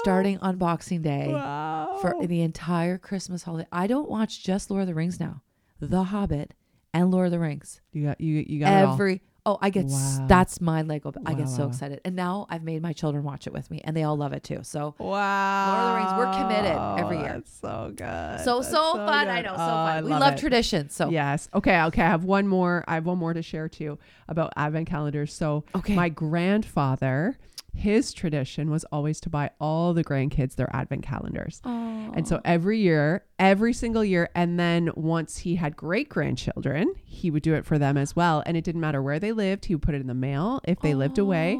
starting 0.00 0.38
on 0.38 0.56
Boxing 0.56 1.02
Day 1.02 1.28
wow. 1.30 1.98
for 2.00 2.26
the 2.26 2.42
entire 2.42 2.98
Christmas 2.98 3.42
holiday. 3.42 3.68
I 3.72 3.86
don't 3.86 4.10
watch 4.10 4.42
just 4.42 4.70
Lord 4.70 4.82
of 4.82 4.88
the 4.88 4.94
Rings 4.94 5.20
now. 5.20 5.42
The 5.80 6.04
Hobbit 6.04 6.54
and 6.92 7.10
Lord 7.10 7.26
of 7.26 7.32
the 7.32 7.38
Rings. 7.38 7.80
you 7.92 8.06
got 8.06 8.20
you 8.20 8.44
you 8.46 8.60
got 8.60 8.72
it 8.72 8.84
all. 8.84 8.92
Every 8.94 9.22
oh, 9.46 9.58
I 9.60 9.70
get 9.70 9.86
s 9.86 10.18
Wow. 10.20 10.26
that's 10.28 10.60
my 10.60 10.82
Lego. 10.82 11.12
I 11.26 11.34
get 11.34 11.46
Wow, 11.46 11.52
so 11.56 11.62
wow. 11.64 11.68
excited, 11.68 12.00
and 12.04 12.16
now 12.16 12.46
I've 12.50 12.62
made 12.62 12.80
my 12.82 12.92
children 12.92 13.24
watch 13.24 13.46
it 13.46 13.52
with 13.52 13.70
me, 13.70 13.80
and 13.84 13.96
they 13.96 14.02
all 14.02 14.16
love 14.16 14.32
it 14.32 14.42
too. 14.44 14.60
So 14.62 14.94
Wow. 14.98 15.66
Lord 15.68 15.80
of 15.82 15.88
the 15.90 15.94
Rings, 15.94 16.12
we're 16.14 16.32
committed 16.32 16.76
every 16.98 17.18
year. 17.18 17.32
That's 17.34 17.52
so 17.60 17.88
good. 17.94 18.40
so 18.44 18.58
That's 18.60 18.70
so, 18.70 18.92
fun. 18.94 19.28
I 19.28 19.36
good. 19.42 19.46
know 19.46 19.56
so 19.56 19.62
Oh, 19.62 19.84
fun. 19.86 20.04
We 20.04 20.10
love 20.12 20.34
it. 20.34 20.38
traditions. 20.38 20.94
So 20.94 21.10
Yes. 21.10 21.48
Okay. 21.54 21.80
Okay. 21.82 22.02
I 22.02 22.08
have 22.08 22.24
one 22.24 22.48
more. 22.48 22.84
I 22.88 22.94
have 22.94 23.06
one 23.06 23.18
more 23.18 23.34
to 23.34 23.42
share 23.42 23.68
too 23.68 23.98
about 24.28 24.52
advent 24.56 24.88
calendars. 24.88 25.32
So 25.34 25.64
okay, 25.74 25.94
my 25.94 26.08
grandfather, 26.08 27.38
his 27.74 28.12
tradition 28.12 28.70
was 28.70 28.84
always 28.84 29.20
to 29.20 29.28
buy 29.28 29.50
all 29.60 29.92
the 29.92 30.04
grandkids 30.04 30.54
their 30.54 30.74
advent 30.74 31.02
calendars. 31.02 31.60
And 31.64 32.26
so 32.28 32.40
every 32.44 32.78
year, 32.78 33.24
every 33.38 33.72
single 33.72 34.04
year, 34.04 34.30
and 34.34 34.58
then 34.58 34.90
once 34.94 35.38
he 35.38 35.56
had 35.56 35.76
great 35.76 36.08
grandchildren, 36.08 36.94
he 37.04 37.30
would 37.30 37.42
do 37.42 37.54
it 37.54 37.66
for 37.66 37.76
them 37.78 37.96
as 37.96 38.14
well. 38.14 38.42
And 38.46 38.56
it 38.56 38.62
didn't 38.64 38.80
matter 38.80 39.02
where 39.02 39.18
they 39.18 39.32
lived, 39.32 39.64
he 39.64 39.74
would 39.74 39.82
put 39.82 39.94
it 39.94 40.00
in 40.00 40.06
the 40.06 40.14
mail 40.14 40.60
if 40.64 40.80
they 40.80 40.94
lived 40.94 41.18
away. 41.18 41.54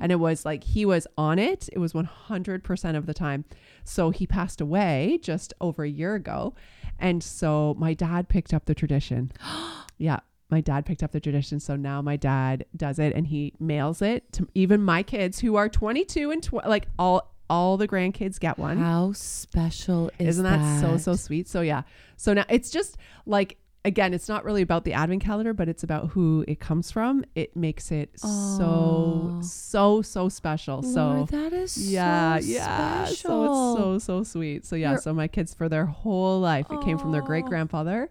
And 0.00 0.10
it 0.10 0.16
was 0.16 0.44
like 0.44 0.64
he 0.64 0.86
was 0.86 1.06
on 1.18 1.38
it. 1.38 1.68
It 1.72 1.78
was 1.78 1.92
100% 1.92 2.96
of 2.96 3.06
the 3.06 3.14
time. 3.14 3.44
So 3.84 4.10
he 4.10 4.26
passed 4.26 4.60
away 4.60 5.18
just 5.22 5.52
over 5.60 5.82
a 5.82 5.88
year 5.88 6.14
ago. 6.14 6.54
And 6.98 7.22
so 7.22 7.74
my 7.78 7.94
dad 7.94 8.28
picked 8.28 8.54
up 8.54 8.64
the 8.64 8.74
tradition. 8.74 9.32
yeah. 9.98 10.20
My 10.50 10.60
dad 10.62 10.86
picked 10.86 11.02
up 11.02 11.12
the 11.12 11.20
tradition. 11.20 11.60
So 11.60 11.76
now 11.76 12.00
my 12.00 12.16
dad 12.16 12.64
does 12.76 12.98
it 12.98 13.14
and 13.14 13.26
he 13.26 13.52
mails 13.60 14.00
it 14.00 14.32
to 14.32 14.48
even 14.54 14.82
my 14.82 15.02
kids 15.02 15.38
who 15.40 15.56
are 15.56 15.68
22 15.68 16.30
and 16.30 16.42
tw- 16.42 16.64
like 16.66 16.88
all 16.98 17.34
all 17.50 17.76
the 17.78 17.88
grandkids 17.88 18.38
get 18.38 18.58
one. 18.58 18.76
How 18.78 19.12
special 19.12 20.10
is 20.18 20.28
Isn't 20.38 20.44
that, 20.44 20.80
so 20.80 20.96
so 20.96 21.16
sweet? 21.16 21.48
So 21.48 21.60
yeah. 21.62 21.82
So 22.16 22.32
now 22.34 22.44
it's 22.48 22.70
just 22.70 22.96
like 23.26 23.56
again, 23.84 24.12
it's 24.12 24.28
not 24.28 24.44
really 24.44 24.60
about 24.60 24.84
the 24.84 24.92
advent 24.92 25.22
calendar, 25.22 25.54
but 25.54 25.68
it's 25.68 25.82
about 25.82 26.08
who 26.10 26.44
it 26.48 26.60
comes 26.60 26.90
from. 26.90 27.24
It 27.34 27.56
makes 27.56 27.90
it 27.90 28.10
Aw. 28.22 28.56
so 28.58 29.40
so 29.42 30.02
so 30.02 30.28
special. 30.28 30.82
so 30.82 31.26
that 31.30 31.52
is 31.52 31.90
yeah, 31.90 32.38
so 32.38 32.46
yeah. 32.46 33.04
special. 33.04 33.76
So 33.76 33.94
it's 33.94 34.04
so 34.04 34.18
so 34.18 34.22
sweet. 34.24 34.64
So 34.66 34.76
yeah, 34.76 34.90
You're- 34.90 35.00
so 35.02 35.12
my 35.14 35.28
kids 35.28 35.54
for 35.54 35.68
their 35.68 35.86
whole 35.86 36.40
life, 36.40 36.66
it 36.70 36.80
came 36.82 36.98
from 36.98 37.12
their 37.12 37.22
great 37.22 37.44
grandfather. 37.44 38.08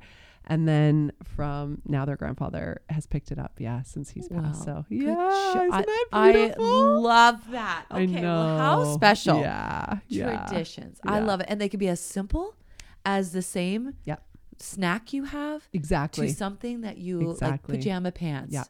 And 0.49 0.65
then 0.67 1.11
from 1.23 1.81
now 1.85 2.05
their 2.05 2.15
grandfather 2.15 2.81
has 2.89 3.05
picked 3.05 3.31
it 3.31 3.37
up, 3.39 3.53
yeah, 3.59 3.81
since 3.83 4.09
he's 4.09 4.29
passed. 4.29 4.65
Wow. 4.65 4.65
So 4.65 4.85
Good 4.89 5.01
yeah, 5.03 5.51
isn't 5.51 5.73
I, 5.73 5.81
that 5.81 6.05
I 6.13 6.53
love 6.57 7.51
that. 7.51 7.85
I 7.91 8.01
Okay, 8.03 8.21
well, 8.21 8.57
how 8.57 8.95
special 8.95 9.41
Yeah, 9.41 9.97
yeah. 10.07 10.45
traditions. 10.47 10.99
I 11.05 11.19
love 11.19 11.41
it, 11.41 11.47
and 11.49 11.59
they 11.59 11.67
can 11.67 11.79
be 11.79 11.89
as 11.89 11.99
simple 11.99 12.55
as 13.05 13.33
the 13.33 13.41
same 13.41 13.95
Yep. 14.05 14.23
snack 14.57 15.11
you 15.13 15.25
have 15.25 15.67
Exactly. 15.73 16.27
to 16.27 16.33
something 16.33 16.81
that 16.81 16.97
you 16.97 17.31
Exactly. 17.31 17.73
like 17.73 17.81
pajama 17.83 18.11
pants. 18.13 18.53
Yeah. 18.53 18.63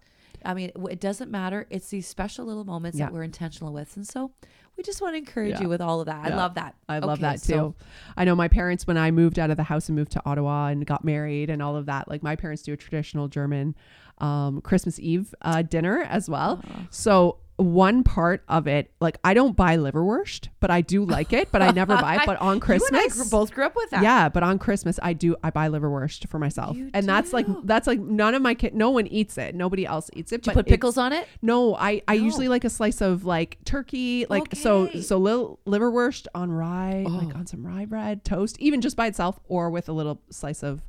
I 0.46 0.54
mean, 0.54 0.72
it 0.90 1.00
doesn't 1.00 1.30
matter. 1.32 1.68
It's 1.70 1.90
these 1.90 2.08
special 2.08 2.46
little 2.46 2.64
moments 2.66 2.98
Yeah. 2.98 3.06
that 3.06 3.14
we're 3.14 3.24
intentional 3.24 3.72
with, 3.72 3.96
and 3.98 4.08
so 4.08 4.32
we 4.78 4.84
just 4.84 5.02
want 5.02 5.14
to 5.14 5.18
encourage 5.18 5.52
Yeah. 5.56 5.62
you 5.62 5.70
with 5.70 5.82
all 5.82 6.00
of 6.00 6.06
that. 6.06 6.32
I 6.32 6.36
love 6.36 6.54
that. 6.56 6.76
I 6.88 7.00
love 7.00 7.12
Okay, 7.20 7.22
that 7.24 7.42
too. 7.42 7.54
so- 7.54 7.76
I 8.16 8.24
know 8.26 8.36
my 8.36 8.48
parents 8.48 8.86
when 8.88 8.98
I 8.98 9.10
moved 9.12 9.40
out 9.40 9.50
of 9.50 9.58
the 9.58 9.64
house 9.64 9.90
and 9.90 9.96
moved 9.96 10.12
to 10.14 10.22
Ottawa 10.26 10.68
and 10.68 10.86
got 10.86 11.04
married 11.04 11.50
and 11.50 11.62
all 11.62 11.76
of 11.76 11.88
that. 11.88 12.08
Like 12.08 12.22
my 12.24 12.36
parents 12.36 12.62
do 12.62 12.74
a 12.74 12.78
traditional 12.78 13.28
German 13.28 13.76
um, 14.20 14.62
Christmas 14.62 15.00
Eve 15.00 15.34
uh, 15.42 15.62
dinner 15.62 16.00
as 16.10 16.30
well. 16.30 16.64
So 16.90 17.38
one 17.58 18.04
part 18.04 18.44
of 18.48 18.68
it, 18.68 18.92
like 19.02 19.18
I 19.24 19.34
don't 19.34 19.56
buy 19.56 19.78
liverwurst, 19.78 20.50
but 20.60 20.70
I 20.70 20.82
do 20.82 21.04
like 21.04 21.34
it, 21.34 21.52
but 21.52 21.62
I 21.64 21.72
never 21.72 21.98
buy 21.98 22.16
it. 22.16 22.22
But 22.28 22.40
on 22.40 22.60
Christmas, 22.60 22.92
you 22.92 23.22
and 23.22 23.28
I 23.28 23.30
both 23.32 23.52
grew 23.52 23.66
up 23.66 23.76
with 23.76 23.90
that. 23.90 24.04
yeah, 24.04 24.30
but 24.30 24.44
on 24.44 24.60
Christmas 24.60 25.00
I 25.02 25.14
do 25.14 25.36
I 25.44 25.50
buy 25.50 25.68
liverwurst 25.70 26.28
for 26.30 26.38
myself, 26.40 26.78
You 26.78 26.92
and 26.94 27.08
that's 27.08 27.34
like 27.34 27.48
that's 27.64 27.88
like 27.88 28.00
none 28.00 28.36
of 28.36 28.42
my 28.44 28.54
kid, 28.54 28.76
no 28.76 28.92
one 28.92 29.08
eats 29.08 29.38
it, 29.40 29.56
nobody 29.56 29.86
else 29.88 30.10
eats 30.14 30.32
it. 30.32 30.44
Did 30.44 30.48
you 30.48 30.54
put 30.54 30.68
pickles 30.68 30.98
on 31.00 31.14
it? 31.14 31.28
No, 31.42 31.76
I 31.76 32.02
I 32.08 32.18
No. 32.18 32.24
usually 32.26 32.48
like 32.48 32.64
a 32.64 32.70
slice 32.70 33.02
of 33.02 33.26
like 33.26 33.58
turkey, 33.66 34.26
like 34.30 34.54
so 34.56 34.82
Okay. 34.84 35.02
so 35.02 35.18
little 35.18 35.60
liverwurst 35.66 36.28
on 36.36 36.52
rye, 36.52 37.06
like 37.08 37.36
Oh. 37.36 37.40
on 37.40 37.48
some 37.48 37.66
rye 37.66 37.86
bread, 37.86 38.24
toast, 38.24 38.58
even 38.60 38.82
just 38.82 38.96
by 38.96 39.08
itself, 39.08 39.40
or 39.48 39.70
with 39.72 39.90
a 39.90 39.94
little 39.94 40.22
slice 40.30 40.62
of 40.64 40.84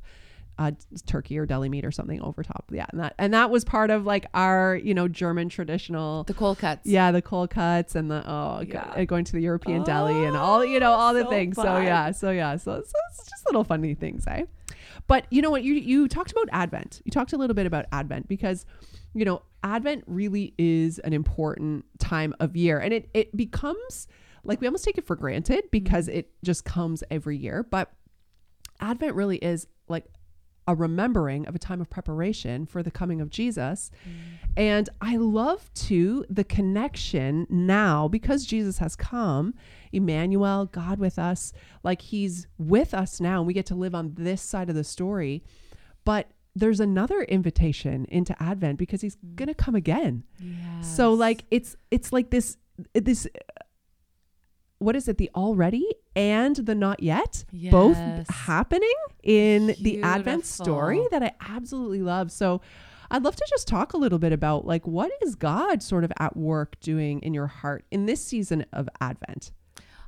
uh, 0.59 0.71
turkey 1.07 1.39
or 1.39 1.45
deli 1.45 1.69
meat 1.69 1.85
or 1.85 1.91
something 1.91 2.21
over 2.21 2.43
top. 2.43 2.65
Yeah, 2.69 2.85
and 2.89 2.99
that 2.99 3.15
and 3.17 3.33
that 3.33 3.49
was 3.49 3.63
part 3.63 3.89
of 3.89 4.05
like 4.05 4.25
our 4.33 4.75
you 4.75 4.93
know 4.93 5.07
German 5.07 5.47
traditional. 5.49 6.25
The 6.25 6.33
cold 6.33 6.59
cuts. 6.59 6.85
yeah, 6.85 7.11
the 7.11 7.21
cold 7.21 7.49
cuts 7.49 7.95
and 7.95 8.11
the 8.11 8.21
oh 8.29 8.59
Yeah. 8.67 8.93
god, 8.95 9.07
going 9.07 9.23
to 9.25 9.31
the 9.31 9.39
European 9.41 9.83
deli 9.83 10.25
and 10.25 10.35
all 10.35 10.63
you 10.65 10.79
know 10.79 10.91
all 10.91 11.13
the 11.13 11.23
so 11.23 11.29
things. 11.29 11.55
So 11.55 11.79
yeah, 11.79 12.11
so 12.11 12.29
yeah, 12.31 12.57
so, 12.57 12.73
so 12.85 12.93
it's 13.09 13.29
just 13.29 13.45
little 13.47 13.63
funny 13.63 13.95
things, 13.95 14.27
eh? 14.27 14.45
But 15.07 15.25
you 15.31 15.41
know 15.41 15.49
what? 15.49 15.63
You 15.63 15.73
you 15.73 16.07
talked 16.09 16.31
about 16.31 16.49
Advent. 16.51 17.01
You 17.05 17.11
talked 17.11 17.31
a 17.33 17.37
little 17.37 17.55
bit 17.55 17.65
about 17.65 17.85
Advent 17.93 18.27
because 18.27 18.65
you 19.13 19.23
know 19.23 19.41
Advent 19.63 20.03
really 20.07 20.53
is 20.57 20.99
an 20.99 21.13
important 21.13 21.85
time 21.99 22.35
of 22.41 22.57
year, 22.57 22.79
and 22.79 22.93
it 22.93 23.09
it 23.13 23.35
becomes 23.35 24.07
like 24.43 24.59
we 24.59 24.67
almost 24.67 24.83
take 24.83 24.97
it 24.97 25.05
for 25.07 25.15
granted 25.15 25.63
because 25.71 26.09
it 26.09 26.31
just 26.43 26.65
comes 26.65 27.01
every 27.09 27.37
year. 27.37 27.63
But 27.63 27.91
Advent 28.81 29.15
really 29.15 29.37
is 29.37 29.67
like 29.87 30.05
a 30.69 30.75
remembering 30.75 31.47
of 31.47 31.55
a 31.55 31.59
time 31.59 31.81
of 31.81 31.89
preparation 31.89 32.63
for 32.63 32.83
the 32.83 32.91
coming 32.91 33.19
of 33.21 33.31
Jesus. 33.31 33.89
Mm. 34.07 34.51
And 34.55 34.89
I 35.01 35.17
love 35.17 35.73
too 35.73 36.25
the 36.29 36.43
connection 36.43 37.47
now 37.49 38.07
because 38.07 38.45
Jesus 38.45 38.77
has 38.77 38.95
come, 38.95 39.55
Emmanuel, 39.91 40.67
God 40.67 40.99
with 40.99 41.17
us, 41.17 41.53
like 41.81 42.03
he's 42.03 42.45
with 42.59 42.93
us 42.93 43.19
now 43.19 43.39
and 43.39 43.47
we 43.47 43.53
get 43.53 43.65
to 43.65 43.75
live 43.75 43.95
on 43.95 44.13
this 44.13 44.43
side 44.43 44.69
of 44.69 44.75
the 44.75 44.83
story. 44.83 45.43
But 46.05 46.29
there's 46.55 46.79
another 46.79 47.23
invitation 47.23 48.05
into 48.09 48.35
Advent 48.41 48.77
because 48.77 49.01
he's 49.01 49.15
mm. 49.15 49.35
going 49.35 49.47
to 49.47 49.55
come 49.55 49.73
again. 49.73 50.23
So 50.83 51.13
like 51.13 51.45
it's 51.49 51.75
it's 51.89 52.13
like 52.13 52.29
this 52.29 52.57
this 52.93 53.27
what 54.79 54.95
is 54.95 55.07
it 55.07 55.17
the 55.17 55.29
already 55.35 55.85
and 56.15 56.55
the 56.55 56.75
not 56.75 57.01
yet 57.03 57.45
both 57.71 57.97
happening 58.29 58.93
in 59.23 59.75
the 59.81 60.01
Advent 60.01 60.45
story 60.45 61.05
that 61.11 61.21
I 61.23 61.31
absolutely 61.47 62.01
love. 62.01 62.31
So 62.31 62.61
I'd 63.11 63.23
love 63.23 63.35
to 63.35 63.47
just 63.49 63.67
talk 63.67 63.93
a 63.93 63.97
little 63.97 64.19
bit 64.19 64.31
about 64.33 64.65
like 64.65 64.85
what 64.87 65.11
is 65.21 65.35
God 65.35 65.81
sort 65.81 66.03
of 66.03 66.11
at 66.19 66.35
work 66.37 66.79
doing 66.79 67.19
in 67.21 67.33
your 67.33 67.47
heart 67.47 67.85
in 67.91 68.05
this 68.05 68.23
season 68.23 68.65
of 68.73 68.87
Advent. 69.01 69.51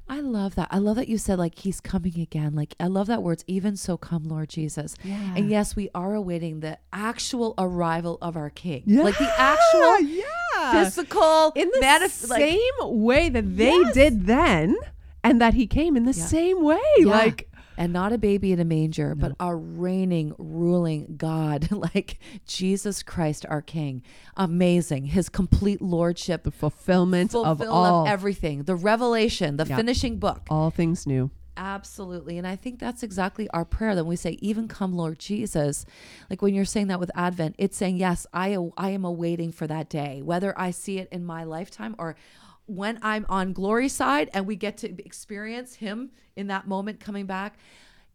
I 0.10 0.20
love 0.20 0.56
that. 0.56 0.68
I 0.72 0.78
love 0.78 0.98
that 0.98 1.08
you 1.08 1.18
said 1.18 1.40
like 1.40 1.58
he's 1.60 1.80
coming 1.80 2.20
again. 2.20 2.54
Like 2.54 2.76
I 2.80 2.88
love 2.88 3.08
that 3.08 3.24
words. 3.24 3.44
Even 3.48 3.78
so, 3.78 3.96
come, 3.98 4.26
Lord 4.26 4.50
Jesus. 4.50 4.96
Yeah. 5.04 5.36
And 5.36 5.50
yes, 5.50 5.76
we 5.76 5.90
are 5.96 6.14
awaiting 6.14 6.60
the 6.60 6.78
actual 6.92 7.54
arrival 7.58 8.18
of 8.22 8.36
our 8.36 8.50
King. 8.50 8.84
Yeah. 8.86 9.04
Like 9.04 9.18
the 9.18 9.32
actual 9.40 10.02
yeah. 10.02 10.84
physical 10.84 11.54
in 11.56 11.70
the 11.74 11.80
manif- 11.80 12.30
like- 12.30 12.42
same 12.42 12.62
way 13.02 13.30
that 13.30 13.56
they 13.58 13.72
Yes. 13.72 13.94
did 13.94 14.26
then 14.28 14.76
and 15.24 15.40
that 15.40 15.54
he 15.54 15.66
came 15.66 15.96
in 15.96 16.04
the 16.04 16.12
Yeah. 16.14 16.26
same 16.26 16.62
way. 16.64 16.80
Yeah. 16.98 17.06
Like 17.08 17.48
and 17.78 17.92
not 17.94 18.14
a 18.14 18.18
baby 18.18 18.52
in 18.52 18.60
a 18.60 18.66
manger, 18.66 19.16
No. 19.16 19.30
but 19.30 19.36
a 19.40 19.56
reigning, 19.56 20.34
ruling 20.38 21.16
God, 21.18 21.70
like 21.94 22.20
Jesus 22.46 23.04
Christ, 23.04 23.46
our 23.50 23.62
King. 23.62 24.04
Amazing. 24.38 25.06
His 25.06 25.30
complete 25.30 25.82
lordship, 25.82 26.44
the 26.44 26.52
fulfillment 26.52 27.34
of 27.36 27.62
all 27.62 28.02
of 28.04 28.08
everything, 28.08 28.64
the 28.64 28.76
revelation, 28.76 29.58
the 29.58 29.66
Yeah. 29.66 29.76
finishing 29.78 30.18
book. 30.18 30.42
all 30.50 30.70
things 30.70 31.06
new. 31.08 31.32
Absolutely. 31.58 32.38
And 32.38 32.48
I 32.48 32.56
think 32.56 32.80
that's 32.80 33.04
exactly 33.04 33.48
our 33.50 33.66
prayer. 33.66 33.94
That 33.94 34.06
we 34.06 34.16
say, 34.16 34.38
even 34.42 34.68
come, 34.68 34.94
Lord 34.94 35.20
Jesus. 35.20 35.86
Like 36.30 36.42
when 36.42 36.56
you're 36.56 36.66
saying 36.66 36.88
that 36.88 37.00
with 37.00 37.12
Advent, 37.14 37.56
it's 37.60 37.78
saying, 37.78 37.98
yes, 37.98 38.26
I, 38.34 38.58
I 38.78 38.90
am 38.92 39.04
awaiting 39.06 39.52
for 39.52 39.68
that 39.68 39.90
day, 39.90 40.22
whether 40.24 40.58
I 40.58 40.72
see 40.72 40.98
it 40.98 41.10
in 41.12 41.26
my 41.26 41.44
lifetime 41.44 41.94
or 42.00 42.16
when 42.66 43.00
I'm 43.02 43.26
on 43.30 43.54
glory 43.54 43.90
side 43.90 44.30
and 44.34 44.46
we 44.46 44.56
get 44.56 44.78
to 44.78 45.06
experience 45.06 45.76
him 45.76 46.12
in 46.36 46.48
that 46.48 46.68
moment 46.68 47.00
coming 47.00 47.26
back. 47.26 47.58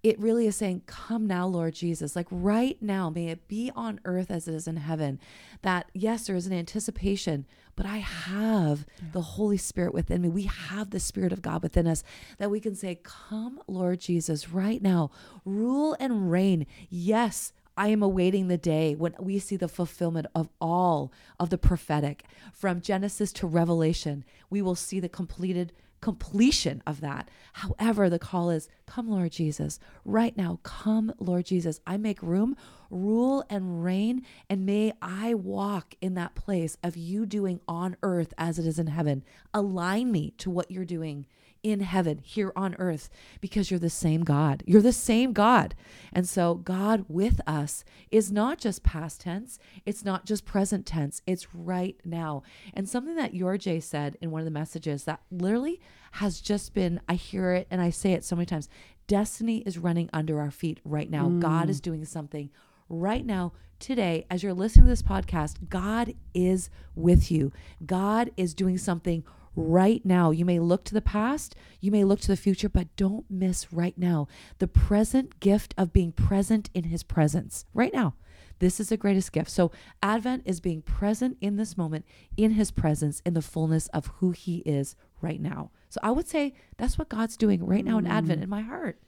It 0.02 0.20
really 0.20 0.46
is 0.46 0.54
saying, 0.54 0.82
Come 0.86 1.26
now, 1.26 1.46
Lord 1.46 1.74
Jesus. 1.74 2.14
Like 2.14 2.28
right 2.30 2.80
now, 2.80 3.10
may 3.10 3.28
it 3.28 3.48
be 3.48 3.72
on 3.74 3.98
earth 4.04 4.30
as 4.30 4.46
it 4.46 4.54
is 4.54 4.68
in 4.68 4.76
heaven. 4.76 5.18
That, 5.62 5.90
yes, 5.94 6.26
there 6.26 6.36
is 6.36 6.46
an 6.46 6.52
anticipation, 6.52 7.44
but 7.74 7.86
I 7.86 7.98
have 7.98 8.86
the 9.12 9.20
Holy 9.20 9.56
Spirit 9.56 9.94
within 9.94 10.22
me. 10.22 10.28
We 10.28 10.44
have 10.44 10.90
the 10.90 11.00
Spirit 11.00 11.32
of 11.32 11.42
God 11.42 11.62
within 11.62 11.86
us 11.88 12.04
that 12.38 12.50
we 12.50 12.60
can 12.60 12.76
say, 12.76 13.00
Come, 13.02 13.60
Lord 13.66 13.98
Jesus, 14.00 14.50
right 14.50 14.80
now, 14.80 15.10
rule 15.44 15.96
and 15.98 16.30
reign. 16.30 16.66
Yes, 16.88 17.52
I 17.76 17.88
am 17.88 18.02
awaiting 18.02 18.48
the 18.48 18.56
day 18.56 18.94
when 18.94 19.14
we 19.18 19.38
see 19.38 19.56
the 19.56 19.68
fulfillment 19.68 20.26
of 20.34 20.48
all 20.60 21.12
of 21.38 21.50
the 21.50 21.58
prophetic 21.58 22.24
from 22.52 22.80
Genesis 22.80 23.32
to 23.34 23.46
Revelation. 23.46 24.24
We 24.48 24.62
will 24.62 24.74
see 24.74 25.00
the 25.00 25.08
completed 25.08 25.72
completion 26.00 26.82
of 26.86 27.00
that. 27.00 27.28
However, 27.54 28.08
the 28.08 28.18
call 28.18 28.50
is 28.50 28.68
come, 28.86 29.10
Lord 29.10 29.32
Jesus, 29.32 29.78
right 30.04 30.36
now. 30.36 30.60
Come, 30.62 31.12
Lord 31.18 31.46
Jesus. 31.46 31.80
I 31.86 31.96
make 31.96 32.22
room, 32.22 32.56
rule 32.90 33.44
and 33.50 33.82
reign, 33.82 34.24
and 34.48 34.64
may 34.64 34.92
I 35.02 35.34
walk 35.34 35.94
in 36.00 36.14
that 36.14 36.34
place 36.34 36.76
of 36.82 36.96
you 36.96 37.26
doing 37.26 37.60
on 37.66 37.96
earth 38.02 38.32
as 38.38 38.58
it 38.58 38.66
is 38.66 38.78
in 38.78 38.86
heaven. 38.88 39.24
Align 39.52 40.12
me 40.12 40.32
to 40.38 40.50
what 40.50 40.70
you're 40.70 40.84
doing 40.84 41.26
in 41.62 41.80
heaven, 41.80 42.18
here 42.18 42.52
on 42.56 42.74
earth, 42.78 43.08
because 43.40 43.70
you're 43.70 43.80
the 43.80 43.90
same 43.90 44.22
God. 44.22 44.62
You're 44.66 44.82
the 44.82 44.92
same 44.92 45.32
God. 45.32 45.74
And 46.12 46.28
so, 46.28 46.54
God 46.54 47.04
with 47.08 47.40
us 47.46 47.84
is 48.10 48.30
not 48.32 48.58
just 48.58 48.82
past 48.82 49.20
tense, 49.22 49.58
it's 49.84 50.04
not 50.04 50.26
just 50.26 50.44
present 50.44 50.86
tense, 50.86 51.22
it's 51.26 51.54
right 51.54 51.96
now. 52.04 52.42
And 52.74 52.88
something 52.88 53.16
that 53.16 53.34
your 53.34 53.58
Jay 53.58 53.80
said 53.80 54.16
in 54.20 54.30
one 54.30 54.40
of 54.40 54.46
the 54.46 54.50
messages 54.50 55.04
that 55.04 55.20
literally 55.30 55.80
has 56.12 56.40
just 56.40 56.74
been, 56.74 57.00
I 57.08 57.14
hear 57.14 57.52
it 57.52 57.66
and 57.70 57.80
I 57.80 57.90
say 57.90 58.12
it 58.12 58.24
so 58.24 58.36
many 58.36 58.46
times 58.46 58.68
destiny 59.06 59.58
is 59.58 59.78
running 59.78 60.10
under 60.12 60.40
our 60.40 60.50
feet 60.50 60.80
right 60.84 61.10
now. 61.10 61.28
God 61.28 61.70
is 61.70 61.80
mm. 61.80 61.84
doing 61.84 62.04
something 62.04 62.50
right 62.88 63.24
now 63.24 63.52
today 63.78 64.24
as 64.30 64.42
you're 64.42 64.54
listening 64.54 64.86
to 64.86 64.90
this 64.90 65.02
podcast 65.02 65.68
god 65.68 66.14
is 66.34 66.70
with 66.94 67.30
you 67.30 67.52
god 67.84 68.30
is 68.36 68.54
doing 68.54 68.78
something 68.78 69.22
right 69.56 70.04
now. 70.04 70.30
You 70.30 70.44
may 70.44 70.60
look 70.60 70.84
to 70.84 70.94
the 70.94 71.02
past 71.02 71.56
you 71.80 71.90
may 71.90 72.04
look 72.04 72.20
to 72.20 72.28
the 72.28 72.36
future 72.36 72.68
but 72.68 72.94
don't 72.96 73.24
miss 73.30 73.72
right 73.72 73.96
now. 73.96 74.28
The 74.58 74.68
present 74.68 75.40
gift 75.40 75.74
of 75.78 75.92
being 75.92 76.12
present 76.12 76.70
in 76.74 76.84
his 76.84 77.02
presence 77.02 77.64
right 77.74 77.92
now. 77.92 78.14
This 78.58 78.80
is 78.80 78.88
the 78.88 78.96
greatest 78.96 79.32
gift. 79.32 79.50
So 79.50 79.70
advent 80.02 80.42
is 80.46 80.60
being 80.60 80.82
present 80.82 81.36
in 81.40 81.56
this 81.56 81.76
moment 81.76 82.06
in 82.36 82.52
his 82.52 82.70
presence 82.70 83.20
in 83.24 83.34
the 83.34 83.42
fullness 83.42 83.88
of 83.88 84.06
who 84.18 84.30
he 84.30 84.58
is 84.58 84.96
right 85.20 85.40
now. 85.40 85.70
So 85.88 86.00
i 86.02 86.10
would 86.10 86.28
say 86.28 86.54
that's 86.76 86.98
what 86.98 87.08
god's 87.08 87.36
doing 87.36 87.64
right 87.64 87.84
now 87.84 87.98
in 87.98 88.06
advent 88.06 88.42
in 88.42 88.48
my 88.48 88.62
heart. 88.62 88.98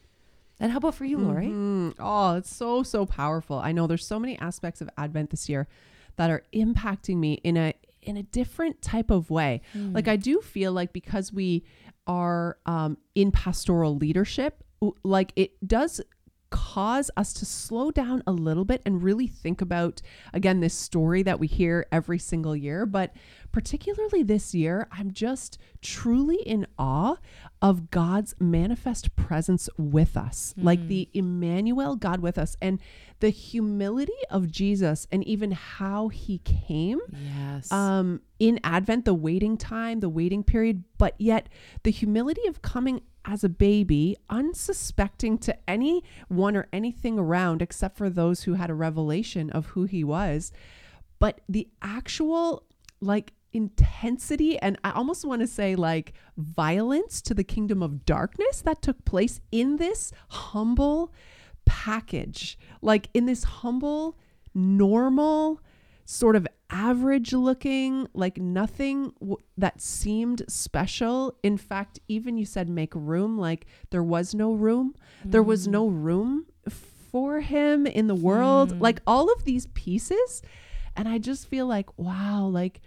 And 0.61 0.72
how 0.72 0.78
about 0.78 0.94
for 0.94 1.04
you 1.04 1.18
lori? 1.18 1.46
Mm, 1.46 1.94
oh, 1.98 2.37
it's 2.37 2.54
so 2.54 2.82
so 2.82 3.06
powerful. 3.06 3.58
I 3.58 3.72
know 3.72 3.87
there's 3.87 4.06
so 4.06 4.18
many 4.18 4.38
aspects 4.38 4.80
of 4.80 4.90
Advent 4.98 5.30
this 5.30 5.48
year 5.48 5.68
that 6.16 6.30
are 6.30 6.42
impacting 6.52 7.16
me 7.18 7.34
in 7.44 7.56
a 7.56 7.74
in 8.09 8.16
a 8.16 8.23
different 8.23 8.81
type 8.83 9.11
of 9.11 9.31
way. 9.31 9.61
Like 9.94 10.09
I 10.09 10.16
do 10.16 10.40
feel 10.40 10.73
like 10.73 10.92
because 10.92 11.33
we 11.33 11.64
are 12.07 12.59
um, 12.66 12.97
in 13.14 13.31
pastoral 13.31 13.97
leadership, 13.97 14.64
like 15.05 15.33
it 15.37 15.51
does 15.66 16.01
cause 16.50 17.11
us 17.16 17.32
to 17.34 17.44
slow 17.44 17.90
down 17.90 18.22
a 18.26 18.32
little 18.32 18.64
bit 18.64 18.82
and 18.87 19.02
really 19.02 19.26
think 19.26 19.61
about 19.61 20.00
again 20.32 20.61
this 20.61 20.74
story 20.74 21.22
that 21.22 21.38
we 21.38 21.46
hear 21.46 21.87
every 21.92 22.18
single 22.18 22.56
year. 22.56 22.87
But 22.87 23.12
particularly 23.52 24.22
this 24.22 24.54
year 24.54 24.87
i'm 24.92 25.11
just 25.11 25.58
truly 25.80 26.37
in 26.44 26.66
awe 26.78 27.16
of 27.62 27.90
god's 27.90 28.34
manifest 28.38 29.14
presence 29.16 29.68
with 29.78 30.16
us 30.16 30.54
like 30.58 30.87
the 30.88 31.08
emmanuel 31.14 31.96
god 31.96 32.20
with 32.20 32.38
us 32.38 32.56
and 32.61 32.80
the 33.20 33.30
humility 33.30 34.12
of 34.30 34.50
jesus 34.50 35.06
and 35.11 35.24
even 35.24 35.52
how 35.52 36.08
he 36.08 36.38
came 36.38 37.00
yes. 37.11 37.72
um, 37.72 38.20
in 38.38 38.61
Advent, 38.62 39.04
the 39.04 39.14
waiting 39.14 39.56
time, 39.56 39.98
the 39.98 40.08
waiting 40.08 40.44
period, 40.44 40.84
but 40.96 41.14
yet 41.18 41.48
the 41.82 41.90
humility 41.90 42.46
of 42.46 42.62
coming 42.62 43.02
as 43.28 43.44
a 43.44 43.48
baby, 43.48 44.16
unsuspecting 44.30 45.36
to 45.38 45.56
anyone 45.68 46.56
or 46.56 46.66
anything 46.72 47.18
around 47.18 47.60
except 47.60 47.96
for 47.96 48.08
those 48.08 48.42
who 48.44 48.54
had 48.54 48.70
a 48.70 48.74
revelation 48.74 49.50
of 49.50 49.66
who 49.66 49.84
he 49.84 50.02
was. 50.02 50.50
But 51.18 51.42
the 51.48 51.68
actual, 51.82 52.64
like, 53.00 53.34
intensity 53.52 54.58
and 54.58 54.78
I 54.84 54.90
almost 54.90 55.24
want 55.24 55.40
to 55.40 55.46
say 55.46 55.74
like 55.74 56.12
violence 56.36 57.22
to 57.22 57.32
the 57.34 57.42
kingdom 57.42 57.82
of 57.82 58.04
darkness 58.04 58.60
that 58.60 58.82
took 58.82 59.04
place 59.06 59.40
in 59.50 59.78
this 59.78 60.12
humble 60.28 61.14
package, 61.64 62.58
like 62.82 63.08
in 63.14 63.24
this 63.24 63.44
humble, 63.44 64.18
normal, 64.54 65.62
sort 66.04 66.36
of 66.36 66.46
average 66.78 67.32
looking, 67.32 68.06
like 68.14 68.38
nothing 68.38 69.12
w- 69.20 69.36
that 69.56 69.80
seemed 69.80 70.42
special. 70.48 71.34
In 71.42 71.56
fact, 71.56 71.98
even 72.08 72.36
you 72.38 72.44
said 72.46 72.68
make 72.68 72.94
room, 72.94 73.36
like 73.38 73.66
there 73.90 74.02
was 74.02 74.34
no 74.34 74.52
room. 74.52 74.94
There 75.24 75.42
was 75.42 75.66
Mm. 75.66 75.70
no 75.72 75.88
room 75.88 76.46
for 77.12 77.40
him 77.40 77.86
in 77.86 78.06
the 78.06 78.14
world. 78.14 78.72
Hmm. 78.72 78.78
Like 78.86 79.00
all 79.06 79.32
of 79.32 79.44
these 79.44 79.66
pieces. 79.74 80.42
And 80.96 81.08
I 81.08 81.18
just 81.18 81.48
feel 81.48 81.66
like, 81.66 81.88
wow, 81.98 82.46
like, 82.60 82.80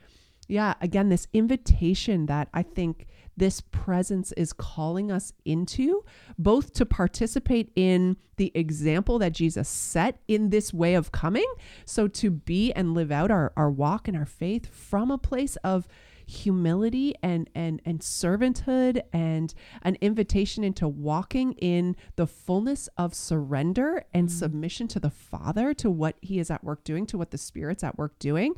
yeah, 0.48 0.74
again, 0.82 1.10
this 1.10 1.28
invitation 1.34 2.26
that 2.28 2.48
I 2.54 2.64
think 2.64 3.08
this 3.38 3.62
presence 3.62 4.32
is 4.34 4.54
calling 4.54 5.12
us 5.12 5.34
into, 5.46 6.04
both 6.38 6.74
to 6.74 6.86
participate 6.86 7.72
in 7.76 8.18
the 8.38 8.52
example 8.56 9.20
that 9.20 9.34
Jesus 9.34 9.70
set 9.70 10.20
in 10.28 10.50
this 10.50 10.74
way 10.74 10.96
of 10.96 11.12
coming. 11.12 11.52
So 11.86 12.08
to 12.08 12.30
be 12.30 12.72
and 12.74 12.94
live 12.94 13.12
out 13.12 13.32
our, 13.32 13.54
our 13.56 13.72
walk 13.72 14.08
and 14.08 14.18
our 14.18 14.26
faith 14.26 14.74
from 14.74 15.12
a 15.12 15.18
place 15.18 15.56
of 15.58 15.88
humility 16.28 17.14
and 17.22 17.50
and 17.54 17.82
and 17.84 18.00
servanthood 18.00 19.02
and 19.12 19.54
an 19.82 19.98
invitation 20.00 20.64
into 20.64 20.88
walking 20.88 21.52
in 21.54 21.96
the 22.16 22.26
fullness 22.26 22.88
of 22.98 23.14
surrender 23.14 24.06
and 24.14 24.30
mm. 24.30 24.32
submission 24.32 24.88
to 24.88 25.00
the 25.00 25.10
father 25.10 25.74
to 25.74 25.92
what 25.92 26.16
he 26.22 26.40
is 26.40 26.50
at 26.50 26.64
work 26.64 26.86
doing 26.86 27.06
to 27.06 27.18
what 27.18 27.32
the 27.32 27.38
spirit's 27.38 27.84
at 27.84 27.98
work 27.98 28.18
doing 28.18 28.56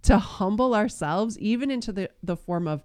to 0.00 0.18
humble 0.18 0.74
ourselves 0.74 1.38
even 1.38 1.70
into 1.70 1.92
the 1.92 2.08
the 2.22 2.36
form 2.36 2.66
of 2.66 2.82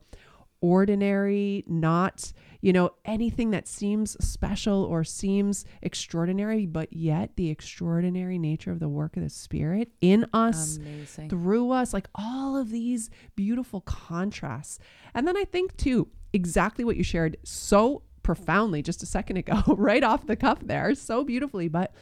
ordinary 0.62 1.64
not 1.68 2.32
you 2.62 2.74
know 2.74 2.90
anything 3.06 3.52
that 3.52 3.68
seems 3.68 4.18
special 4.26 4.84
or 4.84 5.04
seems 5.04 5.66
extraordinary 5.82 6.66
but 6.66 6.92
yet 6.92 7.32
the 7.36 7.50
extraordinary 7.50 8.40
nature 8.40 8.72
of 8.72 8.80
the 8.80 8.90
work 8.90 9.16
of 9.18 9.24
the 9.24 9.30
spirit 9.30 9.90
in 10.02 10.26
us 10.34 10.78
Amazing. 10.78 11.30
through 11.30 11.72
us, 11.72 11.94
like 11.94 12.08
all 12.16 12.58
of 12.58 12.70
these 12.72 13.10
beautiful 13.36 13.82
contrasts. 13.82 14.80
And 15.14 15.28
then 15.28 15.38
I 15.38 15.44
think, 15.44 15.78
too, 15.78 16.08
exactly 16.34 16.84
what 16.84 16.96
you 16.98 17.04
shared 17.04 17.38
so 17.44 18.02
profoundly 18.24 18.82
just 18.82 19.04
a 19.04 19.06
second 19.06 19.38
ago, 19.38 19.62
right 19.78 20.04
off 20.04 20.26
the 20.26 20.36
cuff 20.36 20.60
there, 20.62 20.96
so 20.96 21.24
beautifully. 21.24 21.68
But 21.68 21.94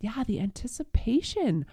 yeah, 0.00 0.22
the 0.26 0.38
anticipation 0.40 1.66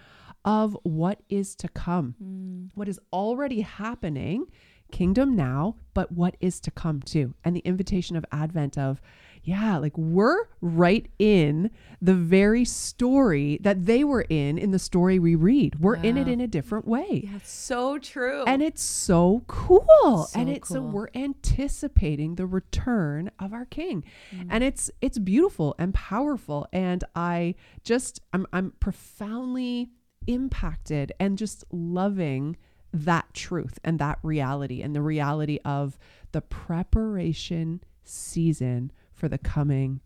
of 0.46 0.76
what 0.84 1.22
is 1.30 1.54
to 1.56 1.68
come, 1.68 2.16
Mm. 2.24 2.70
what 2.76 2.88
is 2.88 3.00
already 3.14 3.62
happening, 3.62 4.46
kingdom 4.92 5.36
now, 5.36 5.76
but 5.94 6.12
what 6.12 6.36
is 6.40 6.60
to 6.62 6.72
come 6.72 7.02
too. 7.02 7.34
And 7.44 7.56
the 7.56 7.62
invitation 7.62 8.16
of 8.16 8.26
Advent 8.32 8.78
of, 8.78 9.02
yeah, 9.44 9.78
like 9.78 9.98
we're 9.98 10.48
right 10.62 11.08
in 11.18 11.72
the 12.02 12.14
very 12.14 12.66
story 12.66 13.58
that 13.62 13.86
they 13.86 14.04
were 14.04 14.26
in 14.30 14.58
in 14.58 14.72
the 14.72 14.80
story 14.80 15.18
we 15.18 15.36
read. 15.36 15.80
We're 15.80 15.96
in 15.96 16.18
it 16.18 16.28
in 16.28 16.42
a 16.42 16.48
different 16.48 16.88
way. 16.88 17.22
Yeah, 17.24 17.40
so 17.44 17.98
true. 17.98 18.44
And 18.46 18.62
it's 18.62 18.84
so 18.84 19.44
cool. 19.48 20.28
So 20.30 20.40
and 20.40 20.50
it's 20.50 20.70
so 20.70 20.82
we're 20.82 21.10
anticipating 21.16 22.36
the 22.36 22.46
return 22.46 23.32
of 23.40 23.54
our 23.54 23.66
king. 23.66 24.04
Mm. 24.36 24.48
And 24.50 24.64
it's 24.64 24.92
it's 25.02 25.18
beautiful 25.18 25.76
and 25.80 25.94
powerful. 25.94 26.68
And 26.74 27.04
I 27.16 27.56
just 27.84 28.22
I'm 28.34 28.46
I'm 28.52 28.72
profoundly 28.80 29.90
impacted 30.28 31.12
and 31.20 31.38
just 31.38 31.64
loving 31.72 32.58
that 32.94 33.34
truth 33.34 33.80
and 33.84 34.00
that 34.00 34.20
reality 34.24 34.82
and 34.82 34.96
the 34.96 35.02
reality 35.02 35.60
of 35.64 35.98
the 36.32 36.42
preparation 36.42 37.84
season 38.04 38.92
for 39.14 39.28
the 39.28 39.38
coming 39.38 40.02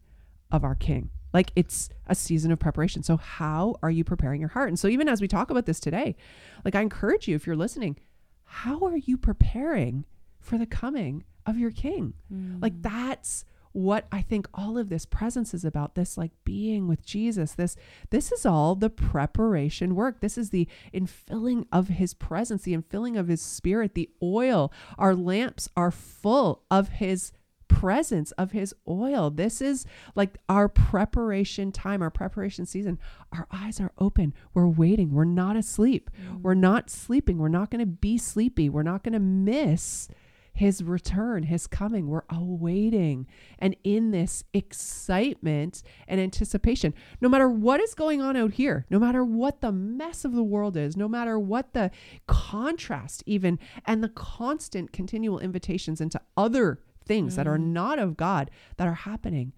of 0.52 0.64
our 0.64 0.76
king. 0.76 1.10
Like 1.34 1.52
it's 1.56 1.90
a 2.08 2.16
season 2.16 2.52
of 2.52 2.60
preparation. 2.60 3.02
So, 3.02 3.18
how 3.18 3.76
are 3.82 3.90
you 3.90 4.04
preparing 4.04 4.40
your 4.40 4.50
heart? 4.50 4.70
And 4.70 4.78
so, 4.78 4.88
even 4.88 5.10
as 5.10 5.20
we 5.20 5.28
talk 5.28 5.50
about 5.50 5.66
this 5.66 5.80
today, 5.80 6.16
like 6.64 6.76
I 6.76 6.82
encourage 6.82 7.28
you, 7.28 7.36
if 7.36 7.48
you're 7.48 7.56
listening, 7.56 7.98
how 8.46 8.82
are 8.82 8.98
you 8.98 9.18
preparing 9.18 10.06
for 10.40 10.58
the 10.58 10.68
coming 10.68 11.24
of 11.46 11.58
your 11.58 11.72
king? 11.72 12.14
Mm. 12.32 12.62
Like, 12.62 12.80
that's 12.82 13.46
what 13.74 14.08
I 14.12 14.22
think 14.22 14.48
all 14.54 14.78
of 14.78 14.90
this 14.90 15.06
presence 15.06 15.54
is 15.54 15.66
about 15.66 15.96
this 15.96 16.18
like 16.18 16.32
being 16.46 16.88
with 16.88 17.04
Jesus 17.04 17.54
this 17.54 17.76
this 18.12 18.32
is 18.32 18.46
all 18.46 18.76
the 18.76 18.90
preparation 18.90 19.96
work. 19.96 20.22
This 20.22 20.38
is 20.38 20.52
the 20.52 20.68
infilling 20.94 21.66
of 21.72 21.88
his 21.90 22.14
presence 22.14 22.64
the 22.64 22.78
infilling 22.78 23.20
of 23.20 23.28
his 23.28 23.42
spirit 23.42 23.96
the 23.96 24.10
oil. 24.22 24.72
Our 24.98 25.16
lamps 25.16 25.70
are 25.76 25.92
full 25.92 26.64
of 26.72 26.90
his 26.90 27.32
presence 27.68 28.32
of 28.34 28.52
his 28.52 28.74
oil. 28.88 29.30
This 29.30 29.62
is 29.62 29.86
like 30.16 30.38
our 30.48 30.70
preparation 30.70 31.72
time 31.72 32.02
our 32.02 32.12
preparation 32.12 32.66
season. 32.66 33.00
Our 33.32 33.48
eyes 33.52 33.82
are 33.82 33.92
open. 33.98 34.34
We're 34.54 34.68
waiting. 34.68 35.12
We're 35.12 35.26
not 35.26 35.58
asleep. 35.58 36.10
Mm. 36.22 36.42
We're 36.42 36.54
not 36.54 36.90
sleeping. 36.90 37.40
We're 37.40 37.48
not 37.48 37.72
going 37.72 37.80
to 37.80 37.86
be 37.86 38.18
sleepy. 38.18 38.70
We're 38.70 38.84
not 38.84 39.04
going 39.04 39.14
to 39.14 39.20
miss 39.20 40.08
his 40.54 40.84
return, 40.84 41.44
his 41.44 41.66
coming. 41.66 42.08
We're 42.08 42.24
awaiting 42.30 43.28
and 43.58 43.76
in 43.84 44.12
this 44.12 44.44
excitement 44.54 45.82
and 46.08 46.22
anticipation. 46.22 46.94
No 47.20 47.28
matter 47.28 47.50
what 47.50 47.82
is 47.82 47.96
going 47.96 48.22
on 48.22 48.38
out 48.38 48.54
here, 48.54 48.86
no 48.90 49.00
matter 49.00 49.24
what 49.26 49.62
the 49.62 49.72
mess 49.72 50.24
of 50.24 50.34
the 50.34 50.44
world 50.44 50.78
is, 50.78 50.96
no 50.96 51.08
matter 51.08 51.40
what 51.40 51.74
the 51.74 51.90
contrast, 52.28 53.24
even, 53.26 53.58
and 53.86 54.04
the 54.04 54.10
constant 54.10 54.94
continual 54.94 55.40
invitations 55.40 56.00
into 56.00 56.22
other 56.38 56.80
things 57.04 57.36
that 57.36 57.48
are 57.48 57.58
mm. 57.58 57.66
not 57.66 57.98
of 57.98 58.16
God 58.16 58.52
that 58.78 58.88
are 58.88 58.94
happening. 58.94 59.54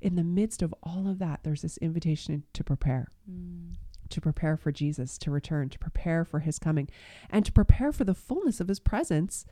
In 0.00 0.14
the 0.14 0.24
midst 0.24 0.62
of 0.62 0.74
all 0.82 1.08
of 1.08 1.18
that, 1.18 1.40
there's 1.42 1.62
this 1.62 1.76
invitation 1.78 2.44
to 2.54 2.64
prepare 2.64 3.08
mm. 3.30 3.74
to 4.08 4.20
prepare 4.20 4.56
for 4.56 4.72
Jesus 4.72 5.18
to 5.18 5.30
return, 5.30 5.68
to 5.68 5.78
prepare 5.78 6.24
for 6.24 6.38
his 6.38 6.58
coming, 6.58 6.88
and 7.28 7.44
to 7.44 7.52
prepare 7.52 7.92
for 7.92 8.04
the 8.04 8.14
fullness 8.14 8.60
of 8.60 8.68
his 8.68 8.80
presence 8.80 9.44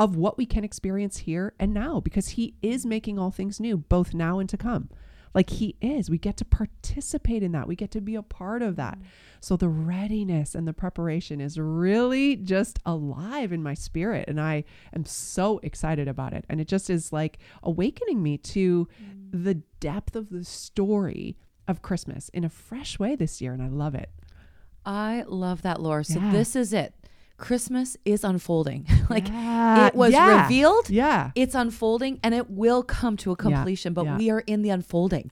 of 0.00 0.16
what 0.16 0.38
we 0.38 0.46
can 0.46 0.64
experience 0.64 1.18
here 1.18 1.52
and 1.60 1.74
now, 1.74 2.00
because 2.00 2.30
he 2.30 2.54
is 2.62 2.86
making 2.86 3.18
all 3.18 3.30
things 3.30 3.60
new, 3.60 3.76
both 3.76 4.14
now 4.14 4.38
and 4.38 4.48
to 4.48 4.56
come. 4.56 4.88
Like 5.34 5.50
he 5.50 5.76
is. 5.82 6.08
We 6.08 6.16
get 6.16 6.38
to 6.38 6.44
participate 6.46 7.42
in 7.42 7.52
that. 7.52 7.68
We 7.68 7.76
get 7.76 7.90
to 7.90 8.00
be 8.00 8.14
a 8.14 8.22
part 8.22 8.62
of 8.62 8.76
that. 8.76 8.98
So 9.40 9.58
the 9.58 9.68
readiness 9.68 10.54
and 10.54 10.66
the 10.66 10.72
preparation 10.72 11.38
is 11.38 11.58
really 11.60 12.34
just 12.36 12.78
alive 12.86 13.52
in 13.52 13.62
my 13.62 13.74
spirit. 13.74 14.24
And 14.26 14.40
I 14.40 14.64
am 14.94 15.04
so 15.04 15.60
excited 15.62 16.08
about 16.08 16.32
it. 16.32 16.46
And 16.48 16.62
it 16.62 16.66
just 16.66 16.88
is 16.88 17.12
like 17.12 17.38
awakening 17.62 18.22
me 18.22 18.38
to 18.38 18.88
mm. 19.00 19.44
the 19.44 19.56
depth 19.80 20.16
of 20.16 20.30
the 20.30 20.44
story 20.44 21.36
of 21.68 21.82
Christmas 21.82 22.30
in 22.30 22.42
a 22.42 22.50
fresh 22.50 22.98
way 22.98 23.16
this 23.16 23.42
year. 23.42 23.52
And 23.52 23.62
I 23.62 23.68
love 23.68 23.94
it. 23.94 24.08
I 24.86 25.24
love 25.28 25.60
that, 25.60 25.80
Laura. 25.82 26.04
So 26.04 26.20
Yeah. 26.20 26.32
this 26.32 26.56
is 26.56 26.72
it. 26.72 26.94
Christmas 27.40 27.96
is 28.04 28.22
unfolding. 28.24 28.86
like 29.10 29.28
Yeah. 29.28 29.86
it 29.88 29.94
was 29.94 30.12
Yeah. 30.12 30.42
revealed. 30.42 30.88
Yeah. 30.90 31.30
It's 31.34 31.54
unfolding 31.54 32.20
and 32.22 32.34
it 32.34 32.50
will 32.50 32.82
come 32.82 33.16
to 33.18 33.32
a 33.32 33.36
completion, 33.36 33.92
but 33.94 34.04
yeah. 34.04 34.16
we 34.16 34.30
are 34.30 34.40
in 34.46 34.62
the 34.62 34.70
unfolding 34.70 35.30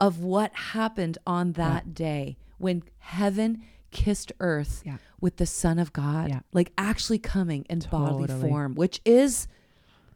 of 0.00 0.18
what 0.18 0.52
happened 0.54 1.18
on 1.26 1.52
that 1.52 1.94
day 1.94 2.36
when 2.58 2.82
heaven 2.98 3.62
kissed 3.90 4.32
earth 4.40 4.82
with 5.20 5.36
the 5.36 5.46
Son 5.46 5.78
of 5.78 5.92
God, 5.92 6.30
Yeah. 6.30 6.40
like 6.52 6.72
actually 6.78 7.18
coming 7.18 7.64
in 7.68 7.80
bodily 7.90 8.28
form, 8.28 8.74
which 8.74 9.00
is 9.04 9.46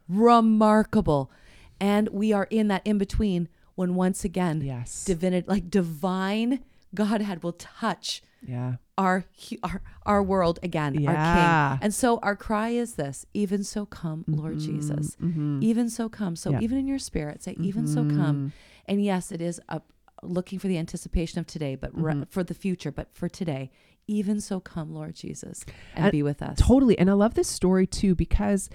remarkable. 0.09 1.31
And 1.79 2.09
we 2.09 2.33
are 2.33 2.47
in 2.49 2.67
that 2.69 2.81
in 2.85 2.97
between 2.97 3.47
when 3.75 3.93
once 3.95 4.25
again, 4.25 4.61
Yes. 4.61 5.05
divinity, 5.05 5.45
like 5.47 5.69
divine 5.69 6.63
Godhead 6.95 7.43
will 7.43 7.53
touch 7.53 8.21
yeah. 8.45 8.75
Our 8.97 9.25
our, 9.63 9.81
our 10.05 10.23
world 10.23 10.59
again, 10.63 10.95
our 11.07 11.13
Yeah. 11.13 11.69
King. 11.73 11.79
And 11.83 11.93
so 11.93 12.17
our 12.19 12.35
cry 12.35 12.69
is 12.69 12.95
this: 12.95 13.25
even 13.33 13.63
so, 13.63 13.85
come, 13.85 14.25
Lord 14.27 14.57
mm-hmm. 14.57 14.73
Jesus. 14.73 15.15
Mhm. 15.17 15.63
Even 15.63 15.89
so, 15.89 16.09
come. 16.09 16.35
So 16.35 16.51
Yeah. 16.51 16.59
even 16.61 16.77
in 16.77 16.87
your 16.87 16.99
spirit, 16.99 17.43
say, 17.43 17.55
even 17.59 17.87
so, 17.87 18.03
mm-hmm. 18.03 18.17
come. 18.17 18.53
And 18.85 19.03
yes, 19.03 19.31
it 19.31 19.41
is 19.41 19.59
looking 20.23 20.57
for 20.59 20.67
the 20.67 20.77
anticipation 20.77 21.39
of 21.39 21.45
today, 21.47 21.75
but 21.75 21.91
re- 21.95 22.13
mm-hmm. 22.13 22.23
for 22.23 22.43
the 22.43 22.53
future, 22.53 22.91
but 22.91 23.13
for 23.13 23.29
today, 23.29 23.69
even 24.07 24.39
so, 24.39 24.59
come, 24.59 24.93
Lord 24.93 25.15
Jesus, 25.15 25.65
and, 25.95 26.05
And 26.05 26.11
be 26.11 26.23
with 26.23 26.41
us. 26.41 26.57
Totally. 26.57 26.97
And 26.97 27.09
I 27.09 27.13
love 27.13 27.33
this 27.33 27.47
story 27.49 27.85
too 27.85 28.15
because 28.15 28.69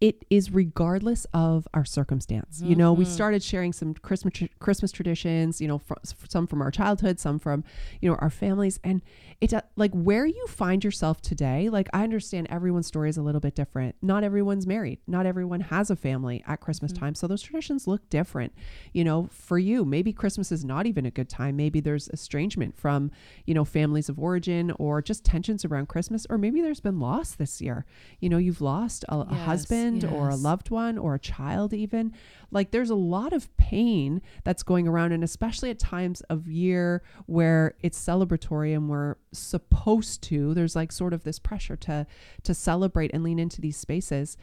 it 0.00 0.24
is 0.28 0.50
regardless 0.52 1.26
of 1.32 1.66
our 1.72 1.84
circumstance. 1.84 2.60
You 2.62 2.76
know, 2.76 2.92
we 2.92 3.04
Mm-hmm. 3.04 3.14
started 3.14 3.42
sharing 3.42 3.72
some 3.72 3.94
Christmas 3.94 4.34
tr- 4.34 4.44
Christmas 4.58 4.92
traditions, 4.92 5.58
you 5.60 5.66
know, 5.66 5.78
fr- 5.78 5.94
some 6.28 6.46
from 6.46 6.60
our 6.60 6.70
childhood, 6.70 7.18
some 7.18 7.38
from, 7.38 7.64
you 8.02 8.10
know, 8.10 8.16
our 8.16 8.28
families 8.30 8.78
and 8.84 9.00
it's 9.40 9.52
uh, 9.52 9.60
like 9.76 9.92
where 9.92 10.24
you 10.26 10.46
find 10.48 10.82
yourself 10.84 11.20
today. 11.22 11.68
Like 11.70 11.88
I 11.94 12.04
understand 12.04 12.46
everyone's 12.50 12.86
story 12.86 13.08
is 13.10 13.16
a 13.16 13.22
little 13.22 13.40
bit 13.40 13.54
different. 13.54 13.96
Not 14.02 14.22
everyone's 14.22 14.66
married. 14.66 14.98
Not 15.06 15.24
everyone 15.26 15.60
has 15.60 15.90
a 15.90 15.96
family 15.96 16.44
at 16.46 16.60
Christmas 16.60 16.92
Mm-hmm. 16.92 17.00
time. 17.04 17.14
So 17.14 17.26
those 17.26 17.42
traditions 17.42 17.86
look 17.86 18.08
different. 18.10 18.52
You 18.92 19.02
know, 19.04 19.28
for 19.32 19.58
you, 19.58 19.84
maybe 19.84 20.12
Christmas 20.12 20.52
is 20.52 20.64
not 20.64 20.86
even 20.86 21.06
a 21.06 21.10
good 21.10 21.28
time. 21.30 21.56
Maybe 21.56 21.80
there's 21.80 22.08
estrangement 22.10 22.76
from, 22.76 23.10
you 23.46 23.54
know, 23.54 23.64
families 23.64 24.08
of 24.10 24.18
origin 24.18 24.72
or 24.78 25.02
just 25.02 25.24
tensions 25.24 25.64
around 25.64 25.88
Christmas, 25.88 26.26
or 26.30 26.38
maybe 26.38 26.60
there's 26.60 26.80
been 26.80 27.00
loss 27.00 27.32
this 27.32 27.60
year. 27.60 27.84
You 28.20 28.28
know, 28.28 28.38
you've 28.38 28.60
lost 28.60 29.04
a, 29.08 29.16
a 29.16 29.28
Yes, 29.30 29.40
husband 29.44 30.04
or 30.04 30.28
a 30.28 30.36
loved 30.36 30.70
one 30.70 30.98
or 30.98 31.14
a 31.14 31.18
child, 31.18 31.74
even. 31.74 32.12
Like 32.50 32.70
there's 32.70 32.90
a 32.90 32.94
lot 32.94 33.32
of 33.32 33.54
pain 33.56 34.22
that's 34.44 34.62
going 34.62 34.86
around, 34.86 35.12
and 35.12 35.24
especially 35.24 35.70
at 35.70 35.78
times 35.78 36.20
of 36.22 36.48
year 36.48 37.02
where 37.26 37.74
it's 37.82 37.98
celebratory 38.02 38.74
and 38.74 38.88
we're 38.88 39.16
supposed 39.32 40.22
to, 40.24 40.54
there's 40.54 40.76
like 40.76 40.92
sort 40.92 41.12
of 41.12 41.24
this 41.24 41.38
pressure 41.38 41.76
to 41.76 42.06
to 42.42 42.54
celebrate 42.54 43.10
and 43.12 43.24
lean 43.24 43.38
into 43.38 43.60
these 43.60 43.76
spaces. 43.76 44.36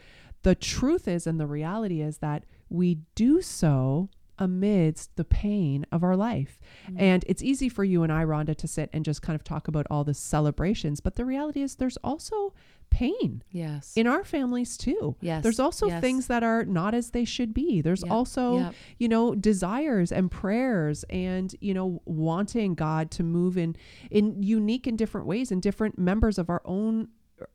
The 0.44 0.56
truth 0.56 1.08
is, 1.08 1.26
and 1.26 1.40
the 1.40 1.48
reality 1.48 2.02
is 2.02 2.18
that 2.18 2.44
we 2.70 3.00
do 3.16 3.42
so 3.42 4.10
amidst 4.40 5.16
the 5.16 5.24
pain 5.24 5.86
of 5.92 6.04
our 6.04 6.16
life. 6.16 6.60
Mm. 6.90 6.96
And 7.02 7.26
it's 7.28 7.44
easy 7.44 7.70
for 7.70 7.84
you 7.84 8.04
and 8.04 8.12
I, 8.12 8.24
Rhonda, 8.24 8.56
to 8.58 8.68
sit 8.68 8.90
and 8.94 9.06
just 9.06 9.22
kind 9.22 9.36
of 9.36 9.44
talk 9.44 9.68
about 9.68 9.86
all 9.90 10.04
the 10.04 10.14
celebrations. 10.14 11.00
But 11.00 11.16
the 11.16 11.26
reality 11.26 11.62
is, 11.62 11.76
there's 11.76 11.98
also 12.04 12.54
pain 12.90 13.44
Yes. 13.50 13.94
in 13.96 14.06
our 14.06 14.24
families 14.24 14.78
too. 14.78 15.16
yes. 15.20 15.42
There's 15.42 15.60
also 15.60 15.88
yes. 15.88 16.00
things 16.02 16.28
that 16.28 16.44
are 16.44 16.64
not 16.64 16.94
as 16.94 17.10
they 17.10 17.26
should 17.26 17.52
be. 17.54 17.82
There's 17.82 18.04
Yep, 18.04 18.12
also, 18.12 18.58
yep. 18.60 18.76
you 19.00 19.08
know, 19.08 19.34
desires 19.34 20.12
and 20.12 20.30
prayers 20.30 21.04
and, 21.10 21.56
you 21.60 21.74
know, 21.74 22.02
wanting 22.06 22.76
God 22.76 23.10
to 23.12 23.24
move 23.24 23.58
in 23.58 23.76
in 24.12 24.44
unique 24.44 24.86
and 24.86 24.96
different 24.98 25.26
ways 25.26 25.52
in 25.52 25.60
different 25.60 25.98
members 25.98 26.38
of 26.38 26.50
our 26.52 26.62
own 26.66 27.08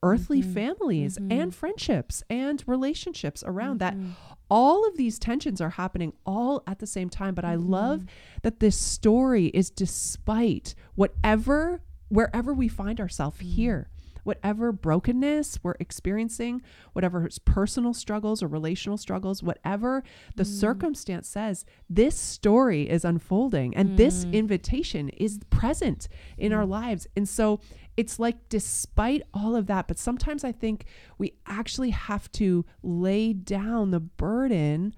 earthly 0.02 0.42
Mhm, 0.42 0.52
families 0.52 1.18
mhm. 1.18 1.32
and 1.32 1.54
friendships 1.54 2.22
and 2.28 2.62
relationships 2.66 3.42
around 3.46 3.78
that 3.78 3.96
Mhm. 3.96 4.10
All 4.50 4.86
of 4.86 4.96
these 4.96 5.18
tensions 5.18 5.60
are 5.60 5.70
happening 5.70 6.12
all 6.24 6.62
at 6.66 6.78
the 6.78 6.86
same 6.86 7.08
time 7.10 7.34
but 7.34 7.44
i 7.44 7.54
love 7.54 8.00
Mhm. 8.00 8.08
that 8.42 8.60
this 8.60 8.76
story 8.76 9.46
is 9.46 9.70
despite 9.70 10.74
whatever 10.94 11.80
wherever 12.08 12.54
we 12.54 12.68
find 12.68 13.00
ourselves 13.00 13.38
Mm. 13.40 13.42
here 13.54 13.90
whatever 14.24 14.72
brokenness 14.72 15.58
we're 15.62 15.74
experiencing 15.80 16.60
whatever 16.92 17.28
personal 17.44 17.94
struggles 17.94 18.42
or 18.42 18.46
relational 18.46 18.98
struggles 18.98 19.42
whatever 19.42 20.02
the 20.36 20.42
Mm. 20.42 20.46
circumstance 20.46 21.28
says 21.28 21.64
this 21.88 22.14
story 22.16 22.88
is 22.88 23.04
unfolding 23.04 23.74
and 23.76 23.96
this 23.96 24.24
Mm. 24.24 24.32
invitation 24.34 25.08
is 25.10 25.38
present 25.50 26.08
in 26.36 26.52
our 26.52 26.66
lives 26.66 27.06
and 27.16 27.28
so 27.28 27.60
it's 27.98 28.18
like 28.18 28.36
despite 28.48 29.22
all 29.34 29.54
of 29.56 29.66
that 29.66 29.88
but 29.88 29.98
sometimes 29.98 30.44
i 30.44 30.52
think 30.52 30.84
we 31.18 31.32
actually 31.46 31.90
have 31.90 32.30
to 32.32 32.64
lay 32.82 33.32
down 33.32 33.90
the 33.90 34.00
burden 34.00 34.94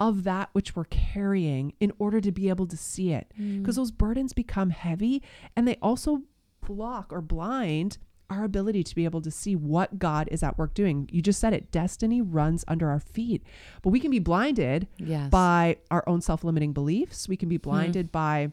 of 0.00 0.24
that 0.24 0.48
which 0.52 0.74
we're 0.74 0.84
carrying 0.90 1.72
in 1.80 1.92
order 1.98 2.20
to 2.20 2.32
be 2.32 2.48
able 2.48 2.66
to 2.66 2.76
see 2.76 3.12
it 3.12 3.32
Mm. 3.40 3.60
because 3.60 3.76
those 3.76 3.92
burdens 3.92 4.32
become 4.32 4.70
heavy 4.70 5.22
and 5.56 5.66
they 5.68 5.76
also 5.80 6.22
block 6.66 7.12
or 7.12 7.20
blind 7.20 7.98
our 8.30 8.42
ability 8.42 8.82
to 8.82 8.94
be 8.94 9.04
able 9.04 9.20
to 9.20 9.30
see 9.30 9.54
what 9.54 9.98
God 9.98 10.28
is 10.32 10.42
at 10.42 10.56
work 10.56 10.72
doing. 10.72 11.08
You 11.12 11.20
just 11.20 11.38
said 11.38 11.52
it 11.52 11.70
destiny 11.70 12.22
runs 12.22 12.64
under 12.66 12.88
our 12.88 12.98
feet, 12.98 13.42
but 13.82 13.90
we 13.90 14.00
can 14.00 14.10
be 14.10 14.18
blinded 14.18 14.88
Yes. 14.98 15.28
by 15.30 15.76
our 15.90 16.02
own 16.08 16.22
self 16.22 16.42
limiting 16.42 16.72
beliefs. 16.72 17.28
We 17.28 17.36
can 17.36 17.50
be 17.50 17.58
blinded 17.58 18.10
by 18.10 18.50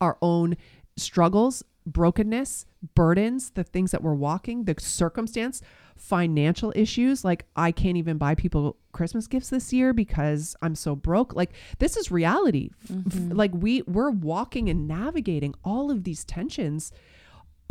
our 0.00 0.16
own 0.22 0.56
struggles, 0.96 1.64
brokenness, 1.86 2.66
burdens, 2.94 3.50
the 3.50 3.64
things 3.64 3.90
that 3.90 4.02
we're 4.02 4.14
walking, 4.14 4.64
the 4.64 4.74
circumstance, 4.78 5.60
financial 5.96 6.72
issues. 6.74 7.24
Like, 7.24 7.46
I 7.56 7.72
can't 7.72 7.96
even 7.96 8.18
buy 8.18 8.34
people 8.34 8.76
Christmas 8.92 9.26
gifts 9.26 9.50
this 9.50 9.72
year 9.72 9.92
because 9.92 10.56
I'm 10.62 10.74
so 10.74 10.96
broke. 10.96 11.34
Like, 11.34 11.52
this 11.78 11.96
is 11.96 12.10
reality. 12.10 12.70
Mhm. 12.90 13.36
Like, 13.36 13.52
we, 13.54 13.82
we're 13.82 14.10
walking 14.10 14.68
and 14.68 14.88
navigating 14.88 15.54
all 15.64 15.90
of 15.90 16.04
these 16.04 16.24
tensions 16.24 16.90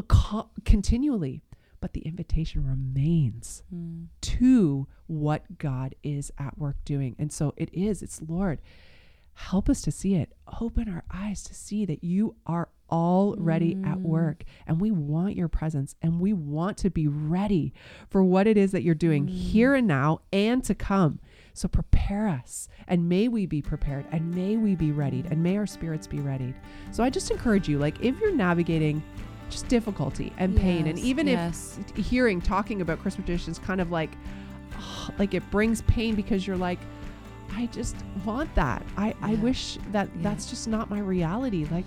co- 0.08 0.50
continually. 0.66 1.42
But 1.82 1.92
the 1.92 2.02
invitation 2.02 2.66
remains 2.66 3.64
Mm. 3.74 4.08
to 4.22 4.88
what 5.08 5.58
God 5.58 5.96
is 6.02 6.32
at 6.38 6.58
work 6.58 6.78
doing. 6.86 7.14
And 7.20 7.30
so 7.30 7.54
it 7.58 7.70
is, 7.74 8.02
it's 8.02 8.22
Lord, 8.22 8.62
help 9.34 9.68
us 9.70 9.82
to 9.82 9.92
see 9.92 10.16
it. 10.16 10.32
Open 10.62 10.88
our 10.88 11.04
eyes 11.12 11.44
to 11.44 11.54
see 11.54 11.86
that 11.86 12.02
you 12.02 12.36
are 12.46 12.70
already 12.94 13.74
at 13.84 13.98
Mm. 13.98 14.02
work 14.04 14.44
and 14.68 14.80
we 14.80 14.92
want 14.92 15.36
your 15.36 15.48
presence 15.48 15.96
and 16.02 16.20
we 16.20 16.32
want 16.32 16.78
to 16.78 16.90
be 16.92 17.08
ready 17.08 17.74
for 18.10 18.24
what 18.24 18.46
it 18.46 18.56
is 18.58 18.72
that 18.72 18.84
you're 18.84 18.94
doing 18.96 19.26
Mm. 19.26 19.30
here 19.30 19.74
and 19.74 19.88
now 19.88 20.20
and 20.32 20.64
to 20.66 20.76
come. 20.76 21.20
So 21.56 21.68
prepare 21.68 22.28
us 22.28 22.70
and 22.88 23.10
may 23.10 23.28
we 23.28 23.46
be 23.48 23.62
prepared 23.62 24.06
and 24.12 24.34
may 24.34 24.58
we 24.58 24.76
be 24.76 24.92
readied 24.92 25.26
and 25.32 25.42
may 25.42 25.58
our 25.58 25.66
spirits 25.68 26.06
be 26.08 26.20
readied. 26.20 26.54
So 26.92 27.04
I 27.04 27.10
just 27.10 27.32
encourage 27.32 27.68
you 27.68 27.80
like 27.80 28.00
if 28.04 28.20
you're 28.20 28.34
navigating 28.36 29.02
just 29.50 29.68
difficulty 29.68 30.32
and 30.38 30.56
pain 30.56 30.88
and 30.88 30.98
even 31.00 31.28
yes. 31.28 31.80
if 31.96 32.06
hearing 32.06 32.42
talking 32.42 32.82
about 32.82 33.00
Christmas 33.00 33.26
traditions 33.26 33.60
kind 33.60 33.82
of 33.82 33.92
like 33.92 34.12
like 35.20 35.34
it 35.34 35.44
brings 35.52 35.82
pain 35.84 36.16
because 36.16 36.46
you're 36.48 36.58
like 36.58 36.80
I 37.56 37.68
just 37.68 37.96
want 38.26 38.54
that. 38.56 38.82
I 38.98 39.14
I 39.22 39.36
wish 39.36 39.78
that 39.92 40.08
Yeah. 40.16 40.22
that's 40.24 40.50
just 40.50 40.68
not 40.68 40.90
my 40.90 41.00
reality. 41.00 41.66
Like 41.70 41.86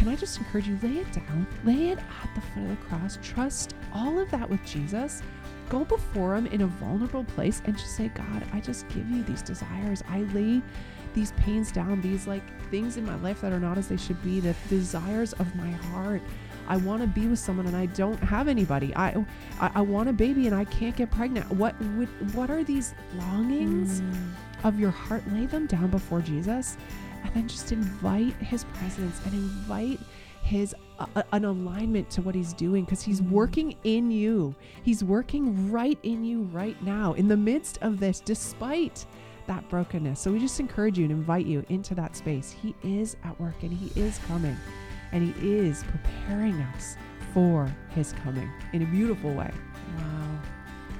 can 0.00 0.08
I 0.08 0.16
just 0.16 0.38
encourage 0.38 0.66
you 0.66 0.78
lay 0.82 0.96
it 0.98 1.12
down. 1.12 1.46
Lay 1.62 1.90
it 1.90 1.98
at 1.98 2.34
the 2.34 2.40
foot 2.40 2.62
of 2.62 2.70
the 2.70 2.76
cross. 2.86 3.18
Trust 3.22 3.74
all 3.92 4.18
of 4.18 4.30
that 4.30 4.48
with 4.48 4.64
Jesus. 4.64 5.22
Go 5.68 5.84
before 5.84 6.34
him 6.36 6.46
in 6.46 6.62
a 6.62 6.66
vulnerable 6.66 7.22
place 7.24 7.60
and 7.66 7.76
just 7.76 7.96
say, 7.96 8.08
God, 8.08 8.42
I 8.54 8.60
just 8.60 8.88
give 8.88 9.08
you 9.10 9.22
these 9.24 9.42
desires. 9.42 10.02
I 10.08 10.20
lay 10.32 10.62
these 11.12 11.32
pains 11.32 11.70
down, 11.70 12.00
these 12.00 12.26
like 12.26 12.42
things 12.70 12.96
in 12.96 13.04
my 13.04 13.16
life 13.16 13.42
that 13.42 13.52
are 13.52 13.60
not 13.60 13.76
as 13.76 13.88
they 13.88 13.98
should 13.98 14.22
be, 14.22 14.40
the 14.40 14.54
desires 14.70 15.34
of 15.34 15.54
my 15.54 15.70
heart. 15.70 16.22
I 16.66 16.78
want 16.78 17.02
to 17.02 17.06
be 17.08 17.26
with 17.26 17.38
someone 17.38 17.66
and 17.66 17.76
I 17.76 17.86
don't 17.86 18.18
have 18.22 18.48
anybody. 18.48 18.96
I 18.96 19.22
I, 19.60 19.70
I 19.76 19.80
want 19.82 20.08
a 20.08 20.12
baby 20.14 20.46
and 20.46 20.54
I 20.56 20.64
can't 20.64 20.96
get 20.96 21.10
pregnant. 21.10 21.50
What 21.52 21.78
would 21.96 22.08
what 22.34 22.48
are 22.50 22.64
these 22.64 22.94
longings 23.16 24.00
Mm. 24.00 24.30
of 24.64 24.78
your 24.80 24.90
heart? 24.92 25.22
Lay 25.32 25.46
them 25.46 25.66
down 25.66 25.88
before 25.90 26.20
Jesus, 26.20 26.76
and 27.24 27.34
then 27.34 27.48
just 27.48 27.72
invite 27.72 28.34
His 28.36 28.64
presence 28.64 29.20
and 29.24 29.34
invite 29.34 30.00
His 30.42 30.74
uh, 30.98 31.06
uh, 31.16 31.22
an 31.32 31.44
alignment 31.44 32.10
to 32.10 32.22
what 32.22 32.34
He's 32.34 32.52
doing 32.52 32.84
because 32.84 33.02
He's 33.02 33.20
Mm. 33.20 33.30
working 33.30 33.76
in 33.84 34.10
you. 34.10 34.54
He's 34.82 35.02
working 35.04 35.70
right 35.70 35.98
in 36.02 36.24
you 36.24 36.42
right 36.52 36.80
now 36.82 37.12
in 37.14 37.28
the 37.28 37.36
midst 37.36 37.78
of 37.82 38.00
this, 38.00 38.20
despite 38.20 39.04
that 39.46 39.68
brokenness. 39.68 40.20
So 40.20 40.30
we 40.32 40.38
just 40.38 40.60
encourage 40.60 40.98
you 40.98 41.04
and 41.04 41.12
invite 41.12 41.46
you 41.46 41.64
into 41.68 41.94
that 41.96 42.14
space. 42.16 42.54
He 42.62 42.74
is 42.84 43.16
at 43.24 43.38
work 43.40 43.62
and 43.62 43.72
He 43.72 43.98
is 44.00 44.18
coming 44.28 44.56
and 45.12 45.34
He 45.34 45.52
is 45.54 45.82
preparing 45.84 46.54
us 46.74 46.96
for 47.34 47.72
His 47.94 48.12
coming 48.24 48.48
in 48.72 48.82
a 48.82 48.86
beautiful 48.86 49.32
way. 49.34 49.50
Wow. 49.96 50.09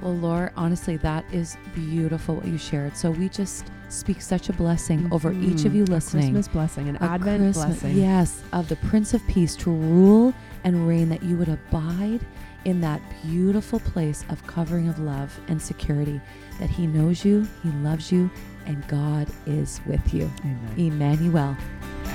Well, 0.02 0.14
Laura, 0.16 0.50
honestly, 0.56 0.96
that 0.98 1.24
is 1.32 1.56
beautiful 1.74 2.36
what 2.36 2.46
you 2.46 2.56
shared. 2.58 2.96
So 2.96 3.10
we 3.10 3.28
just 3.28 3.66
speak 3.88 4.22
such 4.22 4.48
a 4.48 4.52
blessing 4.52 5.08
over 5.12 5.32
each 5.32 5.64
of 5.64 5.72
Mhm. 5.72 5.74
you 5.74 5.84
A 5.84 5.86
listening. 5.86 6.32
Christmas 6.32 6.48
blessing, 6.48 6.88
an 6.88 6.96
A 6.96 7.02
Advent 7.02 7.42
Christmas- 7.42 7.80
blessing. 7.80 7.96
Yes, 7.98 8.42
of 8.52 8.68
the 8.68 8.76
Prince 8.76 9.14
of 9.14 9.26
Peace 9.26 9.54
to 9.56 9.70
rule 9.70 10.32
and 10.64 10.86
reign, 10.88 11.08
that 11.08 11.22
you 11.22 11.36
would 11.36 11.48
abide 11.48 12.20
in 12.64 12.80
that 12.82 13.00
beautiful 13.26 13.80
place 13.80 14.24
of 14.28 14.46
covering 14.46 14.88
of 14.88 14.98
love 14.98 15.38
and 15.48 15.60
security, 15.60 16.20
that 16.60 16.70
He 16.70 16.86
knows 16.86 17.24
you, 17.24 17.46
He 17.62 17.70
loves 17.82 18.12
you, 18.12 18.30
and 18.66 18.86
God 18.86 19.26
is 19.46 19.80
with 19.86 20.14
you. 20.14 20.30
Amen. 20.44 20.58
Emmanuel. 20.76 21.56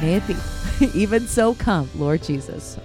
May 0.02 0.15
it 0.15 0.28
be. 0.28 0.36
Even 0.93 1.28
so, 1.28 1.54
come, 1.56 1.89
Lord 1.95 2.24
Jesus. 2.24 2.78